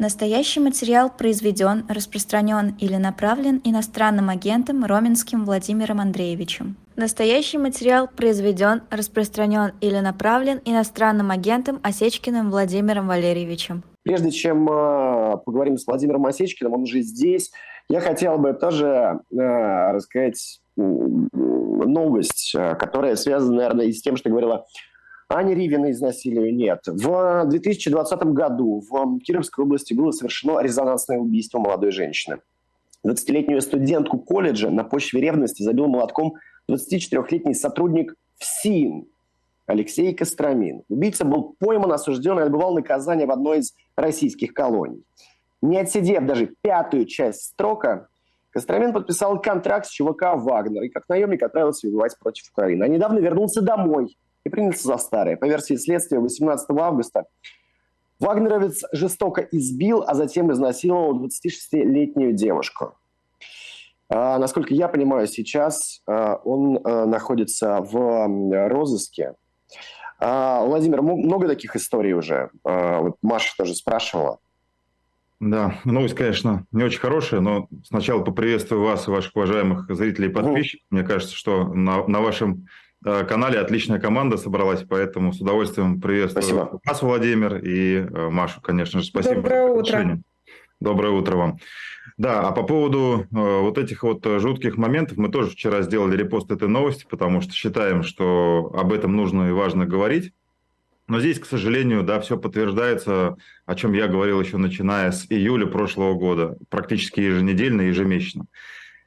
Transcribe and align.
Настоящий 0.00 0.60
материал 0.60 1.10
произведен, 1.10 1.84
распространен 1.86 2.74
или 2.78 2.96
направлен 2.96 3.60
иностранным 3.64 4.30
агентом 4.30 4.82
Роменским 4.86 5.44
Владимиром 5.44 6.00
Андреевичем. 6.00 6.76
Настоящий 6.96 7.58
материал 7.58 8.08
произведен, 8.08 8.80
распространен 8.88 9.72
или 9.82 9.98
направлен 9.98 10.62
иностранным 10.64 11.30
агентом 11.30 11.80
Осечкиным 11.82 12.50
Владимиром 12.50 13.08
Валерьевичем. 13.08 13.82
Прежде 14.02 14.30
чем 14.30 14.66
э, 14.70 15.36
поговорим 15.44 15.76
с 15.76 15.86
Владимиром 15.86 16.24
Осечкиным, 16.24 16.72
он 16.72 16.84
уже 16.84 17.02
здесь, 17.02 17.50
я 17.90 18.00
хотел 18.00 18.38
бы 18.38 18.54
тоже 18.54 19.20
э, 19.30 19.92
рассказать 19.92 20.60
новость, 20.76 22.54
э, 22.56 22.74
которая 22.76 23.16
связана, 23.16 23.56
наверное, 23.56 23.84
и 23.84 23.92
с 23.92 24.00
тем, 24.00 24.16
что 24.16 24.30
говорила 24.30 24.64
Ани 25.30 25.54
Ривина 25.54 25.92
изнасилию 25.92 26.52
нет. 26.52 26.80
В 26.86 27.44
2020 27.46 28.22
году 28.32 28.82
в 28.90 29.20
Кировской 29.20 29.64
области 29.64 29.94
было 29.94 30.10
совершено 30.10 30.58
резонансное 30.58 31.18
убийство 31.18 31.60
молодой 31.60 31.92
женщины. 31.92 32.38
20-летнюю 33.06 33.60
студентку 33.60 34.18
колледжа 34.18 34.70
на 34.70 34.82
почве 34.82 35.20
ревности 35.20 35.62
забил 35.62 35.86
молотком 35.86 36.34
24-летний 36.68 37.54
сотрудник 37.54 38.16
ФСИН 38.40 39.06
Алексей 39.66 40.12
Костромин. 40.14 40.82
Убийца 40.88 41.24
был 41.24 41.54
пойман, 41.60 41.92
осужден 41.92 42.40
и 42.40 42.42
отбывал 42.42 42.74
наказание 42.74 43.28
в 43.28 43.30
одной 43.30 43.60
из 43.60 43.74
российских 43.94 44.52
колоний. 44.52 45.04
Не 45.62 45.78
отсидев 45.78 46.26
даже 46.26 46.52
пятую 46.60 47.04
часть 47.06 47.42
строка, 47.42 48.08
Костромин 48.50 48.92
подписал 48.92 49.40
контракт 49.40 49.86
с 49.86 49.90
ЧВК 49.90 50.34
«Вагнер» 50.34 50.82
и 50.82 50.88
как 50.88 51.08
наемник 51.08 51.44
отправился 51.44 51.86
воевать 51.86 52.18
против 52.18 52.50
Украины. 52.50 52.82
А 52.82 52.88
недавно 52.88 53.20
вернулся 53.20 53.62
домой– 53.62 54.16
и 54.44 54.48
принялся 54.48 54.86
за 54.86 54.96
старое. 54.98 55.36
По 55.36 55.46
версии 55.46 55.76
следствия, 55.76 56.18
18 56.18 56.66
августа 56.70 57.24
Вагнеровец 58.20 58.84
жестоко 58.92 59.40
избил, 59.40 60.04
а 60.06 60.14
затем 60.14 60.52
изнасиловал 60.52 61.18
26-летнюю 61.24 62.34
девушку. 62.34 62.94
А, 64.10 64.38
насколько 64.38 64.74
я 64.74 64.88
понимаю, 64.88 65.26
сейчас 65.26 66.02
а, 66.06 66.34
он 66.44 66.80
а, 66.84 67.06
находится 67.06 67.80
в 67.80 68.68
розыске. 68.68 69.34
Владимир, 70.20 71.00
много 71.00 71.48
таких 71.48 71.76
историй 71.76 72.12
уже. 72.12 72.50
Вот 72.62 73.16
Маша 73.22 73.54
тоже 73.56 73.74
спрашивала. 73.74 74.38
Да, 75.40 75.80
новость, 75.86 76.14
конечно, 76.14 76.66
не 76.72 76.84
очень 76.84 77.00
хорошая, 77.00 77.40
но 77.40 77.68
сначала 77.84 78.22
поприветствую 78.22 78.84
вас 78.84 79.08
и 79.08 79.10
ваших 79.10 79.34
уважаемых 79.34 79.86
зрителей 79.88 80.28
и 80.28 80.30
подписчиков. 80.32 80.86
Мне 80.90 81.04
кажется, 81.04 81.34
что 81.34 81.64
на, 81.72 82.06
на 82.06 82.20
вашем 82.20 82.66
канале 83.02 83.58
отличная 83.58 83.98
команда 83.98 84.36
собралась, 84.36 84.84
поэтому 84.88 85.32
с 85.32 85.40
удовольствием 85.40 86.00
приветствую 86.00 86.42
спасибо. 86.42 86.80
вас, 86.84 87.02
Владимир, 87.02 87.56
и 87.56 87.96
э, 87.96 88.28
Машу, 88.28 88.60
конечно 88.60 89.00
же, 89.00 89.06
спасибо. 89.06 89.36
Доброе 89.36 89.66
утро. 89.66 90.18
Доброе 90.80 91.12
утро 91.12 91.36
вам. 91.36 91.58
Да, 92.16 92.40
а 92.40 92.52
по 92.52 92.62
поводу 92.62 93.26
э, 93.30 93.60
вот 93.60 93.78
этих 93.78 94.02
вот 94.02 94.24
жутких 94.24 94.76
моментов, 94.76 95.16
мы 95.16 95.30
тоже 95.30 95.50
вчера 95.50 95.82
сделали 95.82 96.16
репост 96.16 96.50
этой 96.50 96.68
новости, 96.68 97.06
потому 97.08 97.40
что 97.40 97.52
считаем, 97.52 98.02
что 98.02 98.72
об 98.76 98.92
этом 98.92 99.16
нужно 99.16 99.48
и 99.48 99.52
важно 99.52 99.86
говорить. 99.86 100.32
Но 101.08 101.18
здесь, 101.18 101.40
к 101.40 101.46
сожалению, 101.46 102.02
да, 102.02 102.20
все 102.20 102.38
подтверждается, 102.38 103.36
о 103.66 103.74
чем 103.74 103.94
я 103.94 104.06
говорил 104.06 104.40
еще 104.40 104.58
начиная 104.58 105.10
с 105.10 105.26
июля 105.28 105.66
прошлого 105.66 106.14
года, 106.14 106.56
практически 106.68 107.20
еженедельно, 107.20 107.80
ежемесячно 107.80 108.44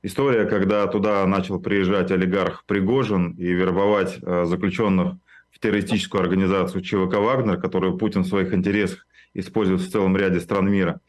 история, 0.03 0.45
когда 0.45 0.85
туда 0.87 1.25
начал 1.25 1.59
приезжать 1.59 2.11
олигарх 2.11 2.65
Пригожин 2.65 3.31
и 3.31 3.45
вербовать 3.45 4.19
э, 4.21 4.45
заключенных 4.45 5.15
в 5.49 5.59
террористическую 5.59 6.21
организацию 6.21 6.81
ЧВК 6.81 7.15
«Вагнер», 7.15 7.59
которую 7.59 7.97
Путин 7.97 8.23
в 8.23 8.27
своих 8.27 8.53
интересах 8.53 9.07
использует 9.33 9.81
в 9.81 9.89
целом 9.89 10.15
ряде 10.17 10.39
стран 10.39 10.69
мира. 10.69 10.99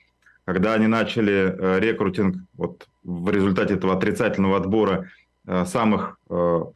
Когда 0.45 0.75
они 0.75 0.87
начали 0.87 1.33
э, 1.33 1.81
рекрутинг 1.81 2.37
вот, 2.55 2.87
в 3.03 3.29
результате 3.31 3.75
этого 3.75 3.95
отрицательного 3.95 4.57
отбора 4.57 5.11
э, 5.47 5.65
самых 5.67 6.19
там, 6.29 6.73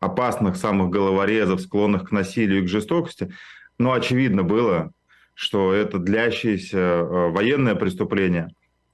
опасных, 0.00 0.56
самых 0.56 0.90
головорезов, 0.90 1.60
склонных 1.60 2.08
к 2.08 2.12
насилию 2.12 2.62
и 2.62 2.64
к 2.64 2.68
жестокости, 2.68 3.32
но 3.78 3.92
очевидно 3.92 4.42
было, 4.42 4.92
что 5.34 5.72
это 5.72 5.98
длящееся 5.98 7.02
военное 7.02 7.74
преступление 7.74 8.48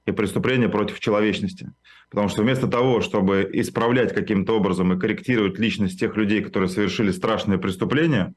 и 0.05 0.11
преступление 0.11 0.69
против 0.69 0.99
человечности– 0.99 1.71
Потому 2.09 2.29
что 2.29 2.41
вместо 2.41 2.67
того, 2.67 3.01
чтобы 3.01 3.49
исправлять 3.53 4.13
каким-то 4.13 4.57
образом 4.57 4.93
и 4.93 4.99
корректировать 4.99 5.59
личность 5.59 5.99
тех 5.99 6.15
людей, 6.15 6.41
которые 6.41 6.69
совершили 6.69 7.11
страшные 7.11 7.57
преступления, 7.57 8.33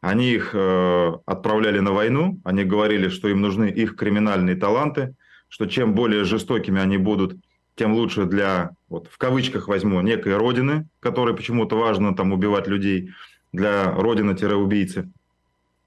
они 0.00 0.32
их 0.32 0.50
э, 0.52 1.12
отправляли 1.26 1.78
на 1.78 1.92
войну, 1.92 2.40
они 2.44 2.64
говорили, 2.64 3.08
что 3.08 3.28
им 3.28 3.40
нужны 3.40 3.66
их 3.66 3.94
криминальные 3.94 4.56
таланты, 4.56 5.14
что 5.48 5.66
чем 5.66 5.94
более 5.94 6.24
жестокими 6.24 6.80
они 6.80 6.98
будут, 6.98 7.36
тем 7.76 7.94
лучше 7.94 8.24
для, 8.24 8.70
вот 8.88 9.08
в 9.08 9.16
кавычках 9.18 9.68
возьму, 9.68 10.00
некой 10.00 10.36
родины, 10.36 10.88
которой 10.98 11.36
почему-то 11.36 11.76
важно 11.76 12.16
там 12.16 12.32
убивать 12.32 12.66
людей, 12.66 13.10
для 13.52 13.92
родины-убийцы. 13.92 15.10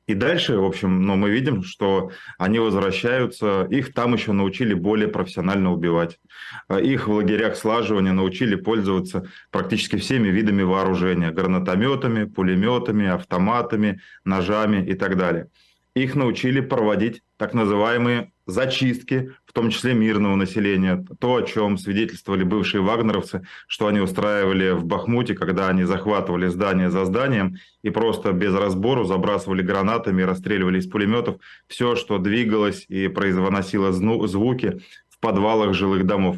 И 0.08 0.14
дальше, 0.14 0.58
в 0.58 0.64
общем, 0.64 1.02
ну, 1.02 1.16
мы 1.16 1.32
видим, 1.32 1.64
что 1.64 2.12
они 2.38 2.60
возвращаются, 2.60 3.68
их 3.72 3.94
там 3.94 4.14
еще 4.14 4.34
научили 4.34 4.76
более 4.76 5.08
профессионально 5.08 5.72
убивать. 5.74 6.20
А 6.68 6.80
их 6.80 7.08
в 7.08 7.14
лагерях 7.14 7.56
слаживания 7.56 8.12
научили 8.12 8.56
пользоваться 8.56 9.28
практически 9.50 9.96
всеми 9.98 10.28
видами 10.28 10.62
вооружения. 10.62 11.32
Гранатометами, 11.32 12.26
пулеметами, 12.26 13.08
автоматами, 13.08 14.00
ножами 14.24 14.86
и 14.86 14.94
так 14.94 15.18
далее. 15.18 15.48
Их 15.96 16.14
научили 16.14 16.60
проводить 16.60 17.24
так 17.38 17.54
называемые 17.54 18.32
зачистки, 18.46 19.32
в 19.46 19.54
том 19.54 19.70
числе 19.70 19.94
мирного 19.94 20.36
населения. 20.36 21.06
То, 21.20 21.36
о 21.36 21.42
чем 21.44 21.78
свидетельствовали 21.78 22.44
бывшие 22.44 22.82
вагнеровцы, 22.82 23.44
что 23.68 23.88
они 23.88 24.00
устраивали 24.00 24.72
в 24.72 24.86
Бахмуте, 24.86 25.34
когда 25.34 25.70
они 25.70 25.84
захватывали 25.84 26.48
здание 26.48 26.90
за 26.90 27.06
зданием 27.06 27.58
и 27.82 27.90
просто 27.90 28.32
без 28.32 28.54
разбору 28.54 29.06
забрасывали 29.06 29.62
гранатами 29.62 30.22
расстреливали 30.22 30.80
из 30.80 30.88
пулеметов 30.88 31.38
все, 31.68 31.96
что 31.96 32.18
двигалось 32.18 32.86
и 32.88 33.08
произносило 33.08 33.92
звуки 33.92 34.82
в 35.10 35.20
подвалах 35.20 35.74
жилых 35.74 36.06
домов. 36.06 36.38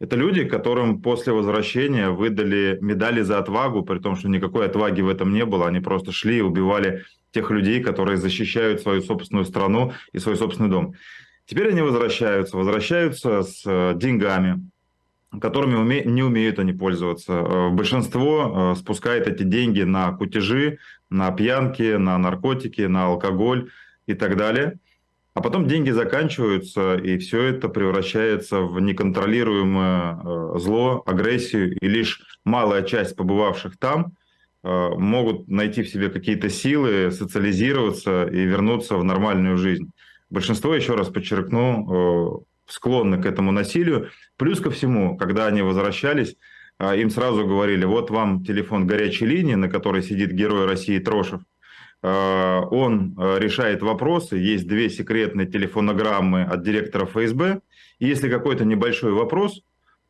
Это 0.00 0.16
люди, 0.16 0.44
которым 0.44 1.00
после 1.00 1.32
возвращения 1.32 2.10
выдали 2.10 2.78
медали 2.80 3.22
за 3.22 3.38
отвагу, 3.38 3.82
при 3.82 3.98
том, 3.98 4.16
что 4.16 4.28
никакой 4.28 4.66
отваги 4.66 5.00
в 5.00 5.08
этом 5.08 5.32
не 5.32 5.44
было. 5.44 5.68
Они 5.68 5.80
просто 5.80 6.12
шли 6.12 6.38
и 6.38 6.42
убивали 6.42 7.04
тех 7.30 7.50
людей, 7.50 7.80
которые 7.80 8.16
защищают 8.16 8.80
свою 8.80 9.02
собственную 9.02 9.44
страну 9.44 9.92
и 10.12 10.18
свой 10.18 10.36
собственный 10.36 10.68
дом. 10.68 10.94
Теперь 11.46 11.68
они 11.68 11.82
возвращаются, 11.82 12.56
возвращаются 12.56 13.42
с 13.42 13.62
э, 13.66 13.92
деньгами, 13.96 14.70
которыми 15.40 15.74
уме... 15.74 16.02
не 16.04 16.22
умеют 16.22 16.58
они 16.58 16.72
пользоваться. 16.72 17.32
Э, 17.32 17.68
большинство 17.68 18.72
э, 18.72 18.78
спускает 18.78 19.28
эти 19.28 19.42
деньги 19.42 19.82
на 19.82 20.12
кутежи, 20.12 20.78
на 21.10 21.30
пьянки, 21.32 21.96
на 21.96 22.16
наркотики, 22.16 22.82
на 22.82 23.06
алкоголь 23.06 23.70
и 24.06 24.14
так 24.14 24.38
далее. 24.38 24.78
А 25.34 25.42
потом 25.42 25.66
деньги 25.66 25.90
заканчиваются, 25.90 26.94
и 26.94 27.18
все 27.18 27.42
это 27.42 27.68
превращается 27.68 28.60
в 28.60 28.80
неконтролируемое 28.80 30.58
зло, 30.58 31.02
агрессию, 31.04 31.76
и 31.76 31.88
лишь 31.88 32.38
малая 32.44 32.82
часть 32.82 33.16
побывавших 33.16 33.76
там 33.76 34.12
могут 34.62 35.48
найти 35.48 35.82
в 35.82 35.88
себе 35.88 36.08
какие-то 36.08 36.48
силы, 36.48 37.10
социализироваться 37.10 38.26
и 38.26 38.44
вернуться 38.44 38.96
в 38.96 39.02
нормальную 39.02 39.58
жизнь. 39.58 39.90
Большинство, 40.34 40.74
еще 40.74 40.96
раз 40.96 41.10
подчеркну, 41.10 42.44
э, 42.66 42.72
склонны 42.72 43.22
к 43.22 43.26
этому 43.26 43.52
насилию. 43.52 44.10
Плюс 44.36 44.58
ко 44.58 44.72
всему, 44.72 45.16
когда 45.16 45.46
они 45.46 45.62
возвращались, 45.62 46.34
э, 46.80 47.00
им 47.00 47.10
сразу 47.10 47.46
говорили, 47.46 47.84
вот 47.84 48.10
вам 48.10 48.44
телефон 48.44 48.84
горячей 48.84 49.26
линии, 49.26 49.54
на 49.54 49.68
которой 49.68 50.02
сидит 50.02 50.32
герой 50.32 50.66
России 50.66 50.98
Трошев. 50.98 51.42
Э, 52.02 52.62
он 52.68 53.16
решает 53.16 53.82
вопросы, 53.82 54.36
есть 54.36 54.66
две 54.66 54.90
секретные 54.90 55.46
телефонограммы 55.46 56.42
от 56.42 56.64
директора 56.64 57.06
ФСБ. 57.06 57.60
И 58.00 58.06
если 58.06 58.28
какой-то 58.28 58.64
небольшой 58.64 59.12
вопрос, 59.12 59.62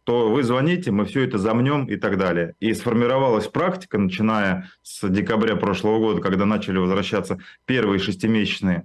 то 0.04 0.30
вы 0.30 0.42
звоните, 0.42 0.90
мы 0.90 1.04
все 1.04 1.20
это 1.20 1.36
замнем 1.36 1.84
и 1.84 1.96
так 1.96 2.16
далее. 2.16 2.54
И 2.60 2.72
сформировалась 2.72 3.48
практика, 3.48 3.98
начиная 3.98 4.70
с 4.82 5.06
декабря 5.06 5.56
прошлого 5.56 5.98
года, 5.98 6.22
когда 6.22 6.46
начали 6.46 6.78
возвращаться 6.78 7.40
первые 7.66 7.98
шестимесячные 7.98 8.84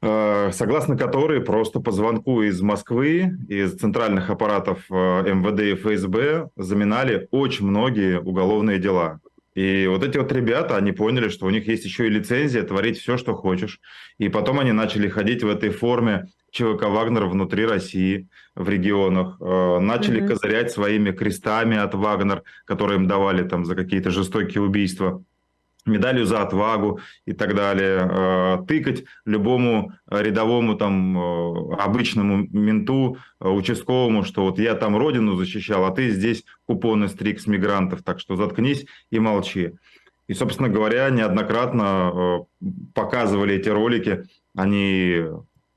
согласно 0.00 0.96
которой 0.96 1.40
просто 1.40 1.80
по 1.80 1.90
звонку 1.90 2.42
из 2.42 2.60
Москвы, 2.60 3.36
из 3.48 3.74
центральных 3.74 4.30
аппаратов 4.30 4.84
э, 4.90 4.94
МВД 4.94 5.60
и 5.60 5.74
ФСБ 5.74 6.50
заминали 6.56 7.26
очень 7.32 7.66
многие 7.66 8.20
уголовные 8.20 8.78
дела. 8.78 9.20
И 9.58 9.88
вот 9.88 10.04
эти 10.04 10.16
вот 10.18 10.30
ребята, 10.30 10.76
они 10.76 10.92
поняли, 10.92 11.28
что 11.28 11.46
у 11.46 11.50
них 11.50 11.66
есть 11.66 11.84
еще 11.84 12.06
и 12.06 12.10
лицензия 12.10 12.62
творить 12.62 12.98
все, 12.98 13.16
что 13.16 13.34
хочешь. 13.34 13.80
И 14.18 14.28
потом 14.28 14.60
они 14.60 14.70
начали 14.70 15.08
ходить 15.08 15.42
в 15.42 15.48
этой 15.48 15.70
форме 15.70 16.28
ЧВК 16.52 16.84
«Вагнер» 16.84 17.26
внутри 17.26 17.66
России, 17.66 18.28
в 18.54 18.68
регионах. 18.68 19.36
Э, 19.40 19.80
начали 19.80 20.22
mm-hmm. 20.22 20.28
козырять 20.28 20.70
своими 20.70 21.10
крестами 21.10 21.76
от 21.76 21.92
«Вагнер», 21.94 22.44
которые 22.66 22.98
им 22.98 23.08
давали 23.08 23.42
там 23.42 23.64
за 23.64 23.74
какие-то 23.74 24.10
жестокие 24.10 24.62
убийства. 24.62 25.24
Медалью 25.88 26.26
за 26.26 26.42
отвагу 26.42 27.00
и 27.26 27.32
так 27.32 27.54
далее, 27.54 28.08
э, 28.10 28.58
тыкать 28.66 29.04
любому 29.24 29.92
рядовому 30.08 30.76
там 30.76 31.18
э, 31.18 31.74
обычному 31.76 32.46
менту, 32.50 33.18
э, 33.40 33.48
участковому, 33.48 34.24
что 34.24 34.44
вот 34.44 34.58
я 34.58 34.74
там 34.74 34.96
родину 34.96 35.36
защищал, 35.36 35.84
а 35.84 35.90
ты 35.90 36.10
здесь 36.10 36.44
купоны 36.66 37.08
стрик 37.08 37.40
с 37.40 37.46
мигрантов, 37.46 38.02
так 38.02 38.20
что 38.20 38.36
заткнись 38.36 38.86
и 39.10 39.18
молчи. 39.18 39.72
И, 40.28 40.34
собственно 40.34 40.68
говоря, 40.68 41.08
неоднократно 41.08 42.46
показывали 42.94 43.54
эти 43.54 43.70
ролики, 43.70 44.24
они 44.54 45.24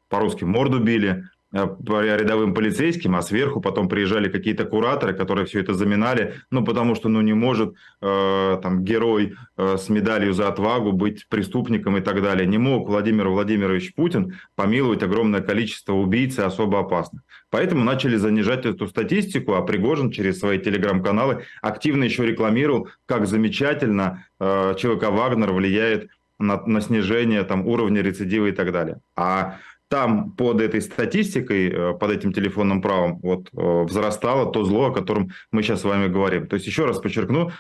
по-русски 0.09 0.43
морду 0.43 0.79
били, 0.79 1.23
рядовым 1.53 2.53
полицейским, 2.53 3.15
а 3.15 3.21
сверху 3.21 3.61
потом 3.61 3.89
приезжали 3.89 4.29
какие-то 4.29 4.65
кураторы, 4.65 5.13
которые 5.13 5.45
все 5.45 5.59
это 5.59 5.73
заминали, 5.73 6.35
ну, 6.49 6.63
потому 6.63 6.95
что, 6.95 7.09
ну, 7.09 7.21
не 7.21 7.33
может 7.33 7.75
э, 8.01 8.59
там 8.61 8.83
герой 8.83 9.35
э, 9.57 9.77
с 9.77 9.89
медалью 9.89 10.33
за 10.33 10.47
отвагу 10.47 10.93
быть 10.93 11.27
преступником 11.27 11.97
и 11.97 12.01
так 12.01 12.21
далее. 12.21 12.47
Не 12.47 12.57
мог 12.57 12.87
Владимир 12.87 13.27
Владимирович 13.27 13.93
Путин 13.93 14.39
помиловать 14.55 15.03
огромное 15.03 15.41
количество 15.41 15.93
убийц 15.93 16.39
и 16.39 16.41
особо 16.41 16.79
опасных. 16.79 17.21
Поэтому 17.49 17.83
начали 17.83 18.15
занижать 18.15 18.65
эту 18.65 18.87
статистику, 18.87 19.55
а 19.55 19.61
Пригожин 19.61 20.11
через 20.11 20.39
свои 20.39 20.57
телеграм-каналы 20.57 21.43
активно 21.61 22.05
еще 22.05 22.25
рекламировал, 22.25 22.87
как 23.05 23.27
замечательно 23.27 24.25
э, 24.39 24.75
ЧВК 24.77 25.09
«Вагнер» 25.09 25.51
влияет 25.51 26.09
на, 26.41 26.61
на 26.65 26.81
снижение 26.81 27.43
там, 27.43 27.67
уровня 27.67 28.01
рецидива 28.01 28.47
и 28.47 28.51
так 28.51 28.71
далее. 28.71 28.99
А 29.15 29.59
там 29.91 30.31
под 30.31 30.61
этой 30.61 30.81
статистикой, 30.81 31.69
э, 31.69 31.93
под 31.99 32.11
этим 32.11 32.31
телефонным 32.31 32.81
правом 32.81 33.19
вот, 33.19 33.49
э, 33.51 33.83
взрастало 33.83 34.49
то 34.49 34.63
зло, 34.63 34.85
о 34.85 34.93
котором 34.93 35.31
мы 35.51 35.63
сейчас 35.63 35.81
с 35.81 35.83
вами 35.83 36.07
говорим. 36.07 36.47
То 36.47 36.55
есть, 36.55 36.65
еще 36.65 36.85
раз 36.85 36.99
подчеркну, 36.99 37.51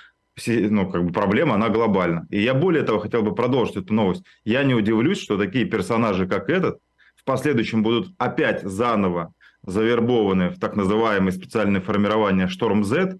ну, 0.47 0.89
как 0.89 1.03
бы 1.03 1.11
проблема, 1.11 1.55
она 1.55 1.67
глобальна. 1.67 2.25
И 2.29 2.41
я 2.41 2.53
более 2.53 2.83
того 2.83 2.99
хотел 2.99 3.21
бы 3.21 3.35
продолжить 3.35 3.75
эту 3.75 3.93
новость. 3.93 4.23
Я 4.45 4.63
не 4.63 4.73
удивлюсь, 4.73 5.21
что 5.21 5.37
такие 5.37 5.65
персонажи, 5.65 6.25
как 6.25 6.49
этот, 6.49 6.79
в 7.17 7.25
последующем 7.25 7.83
будут 7.83 8.13
опять 8.17 8.63
заново 8.63 9.33
завербованы 9.63 10.49
в 10.51 10.57
так 10.57 10.77
называемое 10.77 11.33
специальное 11.33 11.81
формирование 11.81 12.47
«Шторм 12.47 12.85
Z», 12.85 13.17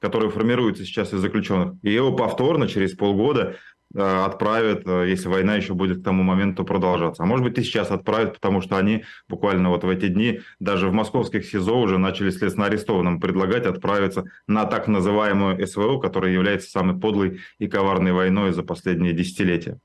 которое 0.00 0.30
формируется 0.30 0.84
сейчас 0.86 1.12
из 1.12 1.20
заключенных, 1.20 1.74
и 1.82 1.92
его 1.92 2.12
повторно 2.12 2.68
через 2.68 2.94
полгода 2.94 3.56
отправят, 3.94 4.86
э, 4.86 5.08
если 5.08 5.28
война 5.28 5.56
еще 5.56 5.74
будет 5.74 6.00
к 6.00 6.04
тому 6.04 6.22
моменту 6.22 6.64
продолжаться. 6.64 7.22
А 7.22 7.26
может 7.26 7.44
быть 7.44 7.58
и 7.58 7.62
сейчас 7.62 7.90
отправят, 7.90 8.34
потому 8.34 8.60
что 8.60 8.76
они 8.76 9.04
буквально 9.28 9.70
вот 9.70 9.84
в 9.84 9.88
эти 9.88 10.08
дни 10.08 10.40
даже 10.60 10.88
в 10.88 10.92
московских 10.92 11.46
СИЗО 11.46 11.78
уже 11.80 11.98
начали 11.98 12.30
следственно 12.30 12.66
арестованным 12.66 13.20
предлагать 13.20 13.66
отправиться 13.66 14.24
на 14.46 14.64
так 14.64 14.88
называемую 14.88 15.66
СВО, 15.66 15.98
которая 15.98 16.32
является 16.32 16.70
самой 16.70 16.98
подлой 16.98 17.40
и 17.58 17.68
коварной 17.68 18.12
войной 18.12 18.52
за 18.52 18.62
последние 18.62 19.12
десятилетия. 19.12 19.78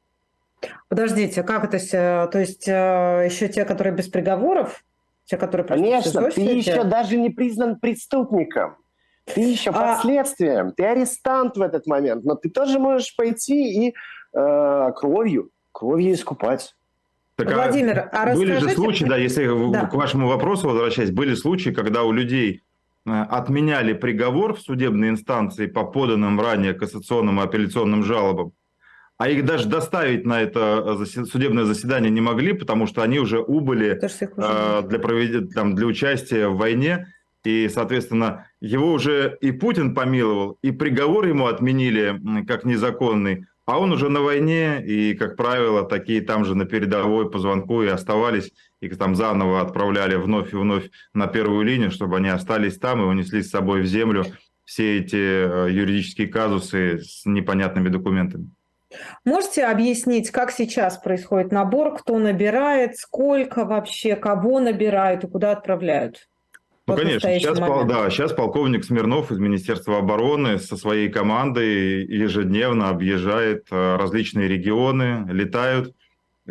Подождите, 0.90 1.44
как 1.44 1.64
это? 1.64 2.30
То 2.32 2.40
есть 2.40 2.68
э, 2.68 3.28
еще 3.30 3.48
те, 3.48 3.66
которые 3.66 3.96
без 3.96 4.08
приговоров? 4.08 4.84
Те, 5.26 5.38
которые 5.38 5.66
Конечно, 5.66 6.30
ты 6.32 6.42
еще 6.42 6.84
даже 6.84 7.18
не 7.18 7.30
признан 7.30 7.80
преступником. 7.80 8.76
Ты 9.36 9.42
еще 9.42 9.72
а... 9.72 9.96
под 9.96 10.76
ты 10.76 10.84
арестант 10.84 11.58
в 11.58 11.62
этот 11.62 11.88
момент, 11.88 12.24
но 12.24 12.36
ты 12.36 12.50
тоже 12.50 12.80
можешь 12.80 13.16
пойти 13.16 13.88
и 13.88 13.96
э, 14.34 14.92
кровью, 14.96 15.50
кровью 15.72 16.14
искупать. 16.14 16.76
Так, 17.36 17.52
а 17.52 17.56
Владимир, 17.56 18.00
а, 18.00 18.24
а 18.24 18.36
были 18.36 18.58
же 18.58 18.70
случаи, 18.70 19.06
да, 19.06 19.18
если 19.18 19.48
да. 19.72 19.86
к 19.86 19.94
вашему 19.94 20.28
вопросу 20.28 20.68
возвращаясь, 20.68 21.12
были 21.12 21.34
случаи, 21.34 21.70
когда 21.70 22.04
у 22.04 22.12
людей 22.12 22.62
э, 23.06 23.10
отменяли 23.10 23.94
приговор 23.94 24.56
в 24.56 24.62
судебной 24.62 25.10
инстанции 25.10 25.68
по 25.68 25.84
поданным 25.84 26.40
ранее 26.40 26.74
кассационным 26.74 27.40
и 27.40 27.44
апелляционным 27.44 28.04
жалобам, 28.04 28.54
а 29.18 29.30
их 29.30 29.46
даже 29.46 29.68
доставить 29.68 30.26
на 30.26 30.42
это 30.42 30.98
э, 31.00 31.26
судебное 31.26 31.66
заседание 31.66 32.10
не 32.10 32.22
могли, 32.22 32.54
потому 32.54 32.88
что 32.88 33.02
они 33.04 33.20
уже 33.20 33.40
убыли 33.40 34.00
э, 34.02 34.82
для, 34.88 35.00
провед... 35.00 35.54
там, 35.54 35.76
для 35.76 35.86
участия 35.86 36.48
в 36.48 36.58
войне, 36.58 37.08
и, 37.44 37.70
соответственно, 37.70 38.48
его 38.60 38.92
уже 38.92 39.38
и 39.42 39.52
Путин 39.52 39.96
помиловал, 39.96 40.58
и 40.62 40.72
приговор 40.72 41.28
ему 41.28 41.48
отменили 41.48 42.20
как 42.46 42.66
незаконный, 42.66 43.46
а 43.66 43.80
он 43.80 43.92
уже 43.92 44.10
на 44.10 44.22
войне, 44.22 44.84
и, 44.84 45.14
как 45.14 45.38
правило, 45.38 45.84
такие 45.84 46.22
там 46.22 46.46
же 46.46 46.56
на 46.56 46.66
передовой 46.66 47.30
по 47.30 47.40
звонку 47.40 47.84
и 47.84 47.88
оставались, 47.88 48.52
и 48.82 48.90
там 48.90 49.16
заново 49.16 49.62
отправляли 49.62 50.16
вновь 50.16 50.54
и 50.54 50.58
вновь 50.58 50.90
на 51.14 51.28
первую 51.28 51.64
линию, 51.64 51.92
чтобы 51.92 52.18
они 52.18 52.30
остались 52.30 52.78
там 52.78 53.02
и 53.02 53.06
унесли 53.06 53.44
с 53.44 53.50
собой 53.50 53.82
в 53.82 53.86
землю 53.86 54.26
все 54.66 55.00
эти 55.00 55.16
э, 55.16 55.72
юридические 55.72 56.28
казусы 56.28 57.00
с 57.00 57.26
непонятными 57.26 57.90
документами. 57.90 58.50
Можете 59.24 59.66
объяснить, 59.66 60.32
как 60.32 60.52
сейчас 60.52 60.98
происходит 60.98 61.52
набор, 61.52 61.98
кто 61.98 62.20
набирает, 62.20 62.98
сколько 62.98 63.66
вообще, 63.66 64.16
кого 64.16 64.60
набирают 64.60 65.24
и 65.24 65.28
куда 65.28 65.52
отправляют? 65.52 66.28
Ну, 66.92 66.98
конечно, 66.98 67.30
сейчас, 67.40 67.60
да, 67.60 68.10
сейчас 68.10 68.34
полковник 68.34 68.84
Смирнов 68.84 69.32
из 69.32 69.40
Министерства 69.40 69.98
обороны 69.98 70.60
со 70.60 70.78
своей 70.78 71.10
командой 71.10 72.06
ежедневно 72.06 72.90
объезжает 72.90 73.68
э, 73.72 73.96
различные 73.98 74.48
регионы, 74.48 75.28
летают. 75.32 75.96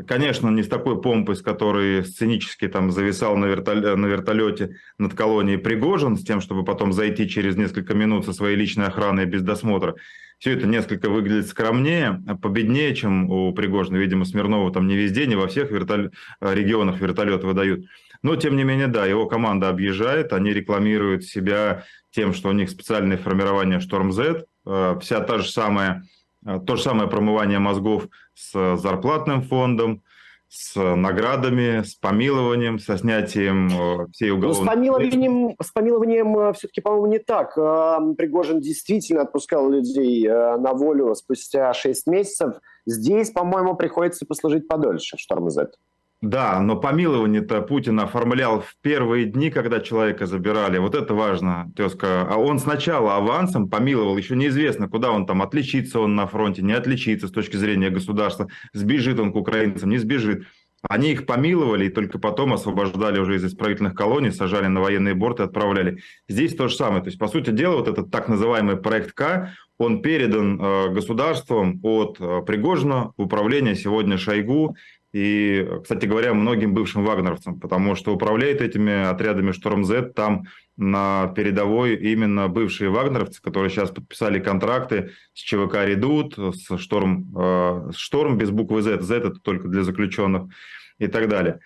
Конечно, 0.07 0.49
не 0.51 0.63
с 0.63 0.69
такой 0.69 1.01
помпой, 1.03 1.37
с 1.37 1.43
которой 1.43 2.05
сценически 2.05 2.69
там 2.69 2.91
зависал 2.91 3.37
на, 3.37 3.47
вертолете, 3.47 3.97
на 3.97 4.07
вертолете 4.07 4.77
над 4.99 5.15
колонией 5.15 5.59
Пригожин, 5.59 6.17
с 6.17 6.23
тем, 6.23 6.41
чтобы 6.41 6.65
потом 6.65 6.93
зайти 6.93 7.29
через 7.29 7.57
несколько 7.57 7.95
минут 7.95 8.25
со 8.25 8.33
своей 8.33 8.57
личной 8.57 8.87
охраной 8.87 9.27
без 9.27 9.43
досмотра. 9.43 9.97
Все 10.39 10.53
это 10.53 10.67
несколько 10.67 11.11
выглядит 11.11 11.49
скромнее, 11.49 12.23
победнее, 12.41 12.95
чем 12.95 13.31
у 13.31 13.53
Пригожина. 13.53 13.99
Видимо, 13.99 14.25
Смирнова 14.25 14.73
там 14.73 14.87
не 14.87 14.97
везде, 14.97 15.27
не 15.27 15.37
во 15.37 15.49
всех 15.49 15.71
вертол... 15.71 16.11
регионах 16.41 16.99
вертолет 16.99 17.45
выдают. 17.45 17.85
Но, 18.23 18.37
тем 18.37 18.57
не 18.57 18.65
менее, 18.65 18.89
да, 18.89 19.07
его 19.07 19.27
команда 19.27 19.69
объезжает, 19.69 20.33
они 20.33 20.53
рекламируют 20.53 21.25
себя 21.25 21.85
тем, 22.11 22.35
что 22.35 22.51
у 22.51 22.53
них 22.53 22.71
специальное 22.71 23.17
формирование 23.17 23.81
«Шторм 23.81 24.13
Z», 24.13 24.45
э, 24.67 24.99
вся 25.01 25.21
та 25.21 25.39
же 25.39 25.51
самая, 25.51 26.05
э, 26.45 26.59
то 26.67 26.77
же 26.77 26.83
самое 26.83 27.09
промывание 27.09 27.59
мозгов 27.59 28.09
с 28.35 28.77
зарплатным 28.77 29.43
фондом, 29.43 30.03
с 30.49 30.75
наградами, 30.75 31.83
с 31.83 31.95
помилованием, 31.95 32.79
со 32.79 32.99
снятием 32.99 33.69
э, 33.69 34.07
всей 34.13 34.33
уголовной... 34.33 34.65
Ну, 34.65 34.71
с 34.71 34.75
помилованием, 34.75 35.57
с 35.63 35.71
помилованием 35.71 36.53
все-таки, 36.55 36.81
по-моему, 36.83 37.07
не 37.07 37.21
так. 37.21 37.55
Пригожин 37.55 38.61
действительно 38.61 39.23
отпускал 39.23 39.71
людей 39.71 40.29
на 40.29 40.75
волю 40.75 41.15
спустя 41.15 41.73
6 41.73 42.07
месяцев. 42.09 42.57
Здесь, 42.85 43.31
по-моему, 43.31 43.77
приходится 43.77 44.27
послужить 44.27 44.67
подольше 44.67 45.17
в 45.17 45.21
«Шторм 45.21 45.49
Z». 45.49 45.71
Да, 46.23 46.61
но 46.61 46.77
помилование-то 46.77 47.63
Путин 47.63 47.99
оформлял 47.99 48.61
в 48.61 48.77
первые 48.83 49.25
дни, 49.25 49.51
когда 49.51 49.81
человека 49.81 50.27
забирали. 50.27 50.77
Вот 50.77 50.95
это 50.95 51.15
важно, 51.15 51.73
тезка. 51.75 52.29
А 52.31 52.37
он 52.37 52.59
сначала 52.59 53.17
авансом 53.17 53.71
помиловал, 53.71 54.19
еще 54.19 54.37
неизвестно, 54.37 54.87
куда 54.87 55.13
он 55.13 55.25
там, 55.25 55.41
отличится 55.41 55.99
он 55.99 56.17
на 56.17 56.27
фронте, 56.27 56.61
не 56.61 56.75
отличится 56.75 57.29
с 57.29 57.31
точки 57.31 57.57
зрения 57.57 57.89
государства, 57.89 58.49
сбежит 58.75 59.19
он 59.19 59.33
к 59.33 59.37
украинцам, 59.37 59.89
не 59.89 59.97
сбежит. 59.97 60.45
Они 60.83 61.13
их 61.13 61.27
помиловали 61.27 61.87
и 61.87 61.91
только 61.91 62.19
потом 62.19 62.53
освобождали 62.53 63.19
уже 63.19 63.37
из 63.37 63.45
исправительных 63.45 63.95
колоний, 63.95 64.31
сажали 64.31 64.67
на 64.67 64.81
военные 64.81 65.15
борты 65.15 65.43
отправляли. 65.43 66.03
Здесь 66.29 66.55
то 66.55 66.69
же 66.69 66.75
самое. 66.75 67.03
То 67.03 67.09
есть, 67.09 67.19
по 67.19 67.29
сути 67.29 67.51
дела, 67.51 67.77
вот 67.77 67.89
этот 67.89 68.11
так 68.11 68.29
называемый 68.29 68.77
проект 68.77 69.13
К, 69.13 69.53
он 69.79 70.03
передан 70.03 70.61
э, 70.61 70.89
государством 70.91 71.81
от 71.83 72.19
э, 72.21 72.43
Пригожина 72.47 73.13
в 73.17 73.23
управление 73.23 73.75
сегодня 73.75 74.17
Шойгу 74.19 74.77
и, 75.13 75.69
кстати 75.83 76.07
говоря, 76.07 76.35
многим 76.35 76.73
бывшим 76.73 77.05
вагнеровцам, 77.05 77.59
потому 77.59 77.97
что 77.97 78.15
управляет 78.15 78.61
этими 78.61 79.09
отрядами 79.09 79.51
«Шторм 79.53 79.85
Z» 79.85 80.13
там 80.15 80.45
на 80.77 81.33
передовой 81.35 81.97
именно 81.97 82.49
бывшие 82.49 82.91
вагнеровцы, 82.91 83.43
которые 83.43 83.71
сейчас 83.71 83.91
подписали 83.91 84.39
контракты 84.39 85.11
с 85.35 85.41
ЧВК 85.41 85.85
«Редут», 85.85 86.39
с 86.39 86.79
«Шторм», 86.79 87.27
э, 87.37 87.91
«Шторм» 87.97 88.39
без 88.39 88.51
буквы 88.51 88.83
Z, 88.83 89.01
Z 89.01 89.17
это 89.17 89.31
только 89.31 89.69
для 89.69 89.83
заключенных 89.83 90.53
и 90.99 91.09
так 91.09 91.29
далее. 91.29 91.59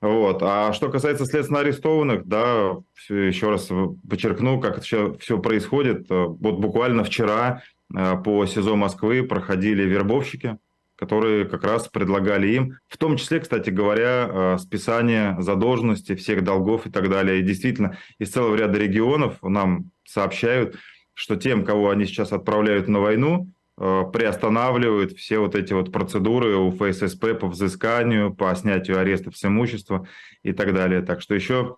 Вот. 0.00 0.42
А 0.42 0.72
что 0.72 0.90
касается 0.90 1.24
следственно 1.24 1.60
арестованных, 1.60 2.26
да, 2.26 2.76
еще 3.08 3.50
раз 3.50 3.68
подчеркну, 4.08 4.60
как 4.60 4.74
это 4.74 4.80
все, 4.82 5.14
все 5.20 5.38
происходит. 5.38 6.06
Вот 6.08 6.58
буквально 6.58 7.04
вчера 7.04 7.62
э, 7.94 8.16
по 8.24 8.44
СИЗО 8.46 8.74
Москвы 8.74 9.22
проходили 9.22 9.84
вербовщики, 9.84 10.58
которые 10.98 11.44
как 11.44 11.62
раз 11.62 11.86
предлагали 11.86 12.48
им, 12.48 12.78
в 12.88 12.96
том 12.96 13.16
числе, 13.16 13.38
кстати 13.38 13.70
говоря, 13.70 14.28
э, 14.28 14.58
списание 14.58 15.36
задолженности 15.38 16.16
всех 16.16 16.42
долгов 16.42 16.86
и 16.86 16.90
так 16.90 17.08
далее. 17.08 17.38
И 17.38 17.42
действительно, 17.42 17.96
из 18.18 18.30
целого 18.30 18.56
ряда 18.56 18.78
регионов 18.78 19.36
нам 19.42 19.90
сообщают, 20.04 20.76
что 21.14 21.36
тем, 21.36 21.64
кого 21.64 21.90
они 21.90 22.04
сейчас 22.04 22.32
отправляют 22.32 22.88
на 22.88 22.98
войну, 22.98 23.48
э, 23.80 24.02
приостанавливают 24.12 25.12
все 25.12 25.38
вот 25.38 25.54
эти 25.54 25.72
вот 25.72 25.92
процедуры 25.92 26.56
у 26.56 26.72
ФССП 26.72 27.38
по 27.40 27.46
взысканию, 27.46 28.34
по 28.34 28.52
снятию 28.56 28.98
арестов 28.98 29.36
с 29.36 29.44
имущества 29.44 30.08
и 30.42 30.52
так 30.52 30.74
далее. 30.74 31.02
Так 31.02 31.20
что 31.20 31.32
еще 31.32 31.76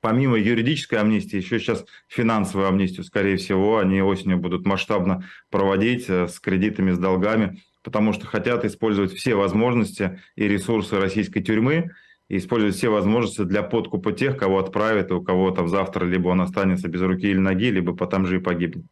помимо 0.00 0.36
юридической 0.36 0.96
амнистии, 0.96 1.36
еще 1.36 1.60
сейчас 1.60 1.84
финансовую 2.08 2.66
амнистию, 2.68 3.04
скорее 3.04 3.36
всего, 3.36 3.78
они 3.78 4.02
осенью 4.02 4.38
будут 4.38 4.66
масштабно 4.66 5.28
проводить 5.50 6.06
э, 6.08 6.26
с 6.26 6.40
кредитами, 6.40 6.90
с 6.90 6.98
долгами 6.98 7.62
потому 7.82 8.12
что 8.12 8.26
хотят 8.26 8.64
использовать 8.64 9.12
все 9.12 9.34
возможности 9.34 10.20
и 10.36 10.46
ресурсы 10.46 10.98
российской 10.98 11.40
тюрьмы, 11.40 11.90
и 12.28 12.36
использовать 12.36 12.76
все 12.76 12.88
возможности 12.88 13.42
для 13.42 13.62
подкупа 13.62 14.12
тех, 14.12 14.36
кого 14.36 14.58
отправят, 14.58 15.10
и 15.10 15.14
у 15.14 15.22
кого 15.22 15.50
там 15.50 15.68
завтра 15.68 16.04
либо 16.04 16.28
он 16.28 16.40
останется 16.40 16.88
без 16.88 17.00
руки 17.00 17.26
или 17.26 17.38
ноги, 17.38 17.70
либо 17.70 17.94
потом 17.96 18.26
же 18.26 18.36
и 18.36 18.40
погибнет. 18.40 18.84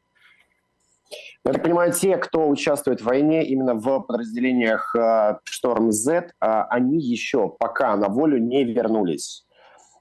Я 1.44 1.52
так 1.52 1.62
понимаю, 1.62 1.92
те, 1.92 2.16
кто 2.16 2.48
участвует 2.48 3.00
в 3.00 3.04
войне 3.04 3.46
именно 3.46 3.74
в 3.74 4.00
подразделениях 4.00 4.94
Шторм 5.44 5.92
Z, 5.92 6.32
они 6.40 6.98
еще 7.00 7.48
пока 7.48 7.96
на 7.96 8.08
волю 8.08 8.38
не 8.38 8.64
вернулись. 8.64 9.46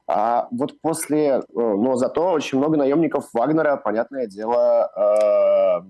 А 0.07 0.47
вот 0.51 0.79
после, 0.81 1.25
э, 1.27 1.41
но 1.53 1.95
зато 1.95 2.31
очень 2.31 2.57
много 2.57 2.77
наемников 2.77 3.25
Вагнера, 3.33 3.75
понятное 3.75 4.25
дело, 4.25 4.89
э, 4.95 5.81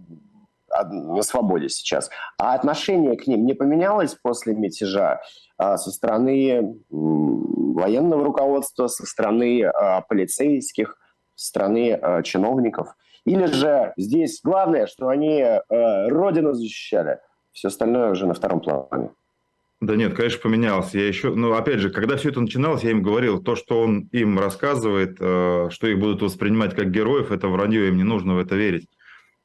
на 0.69 1.21
свободе 1.21 1.69
сейчас. 1.69 2.09
А 2.37 2.53
отношение 2.53 3.17
к 3.17 3.27
ним 3.27 3.45
не 3.45 3.53
поменялось 3.53 4.15
после 4.15 4.53
мятежа 4.53 5.21
а, 5.57 5.77
со 5.77 5.91
стороны 5.91 6.75
военного 6.89 8.23
руководства, 8.23 8.87
со 8.87 9.05
стороны 9.05 9.63
а, 9.63 10.01
полицейских, 10.01 10.97
со 11.35 11.47
стороны 11.47 11.93
а, 11.93 12.21
чиновников? 12.23 12.95
Или 13.25 13.45
же 13.45 13.93
здесь 13.97 14.39
главное, 14.41 14.87
что 14.87 15.09
они 15.09 15.43
родину 15.69 16.53
защищали, 16.53 17.19
все 17.51 17.67
остальное 17.67 18.11
уже 18.11 18.25
на 18.25 18.33
втором 18.33 18.61
плане? 18.61 19.09
Да 19.79 19.95
нет, 19.95 20.15
конечно, 20.15 20.39
поменялся. 20.41 20.97
Я 20.97 21.07
еще, 21.07 21.35
ну, 21.35 21.53
опять 21.53 21.79
же, 21.79 21.91
когда 21.91 22.17
все 22.17 22.29
это 22.29 22.41
начиналось, 22.41 22.83
я 22.83 22.91
им 22.91 23.03
говорил, 23.03 23.43
то, 23.43 23.55
что 23.55 23.79
он 23.79 24.09
им 24.11 24.39
рассказывает, 24.39 25.17
э, 25.19 25.67
что 25.69 25.87
их 25.87 25.99
будут 25.99 26.23
воспринимать 26.23 26.75
как 26.75 26.89
героев, 26.89 27.31
это 27.31 27.47
вранье, 27.47 27.87
им 27.87 27.97
не 27.97 28.03
нужно 28.03 28.33
в 28.33 28.39
это 28.39 28.55
верить. 28.55 28.87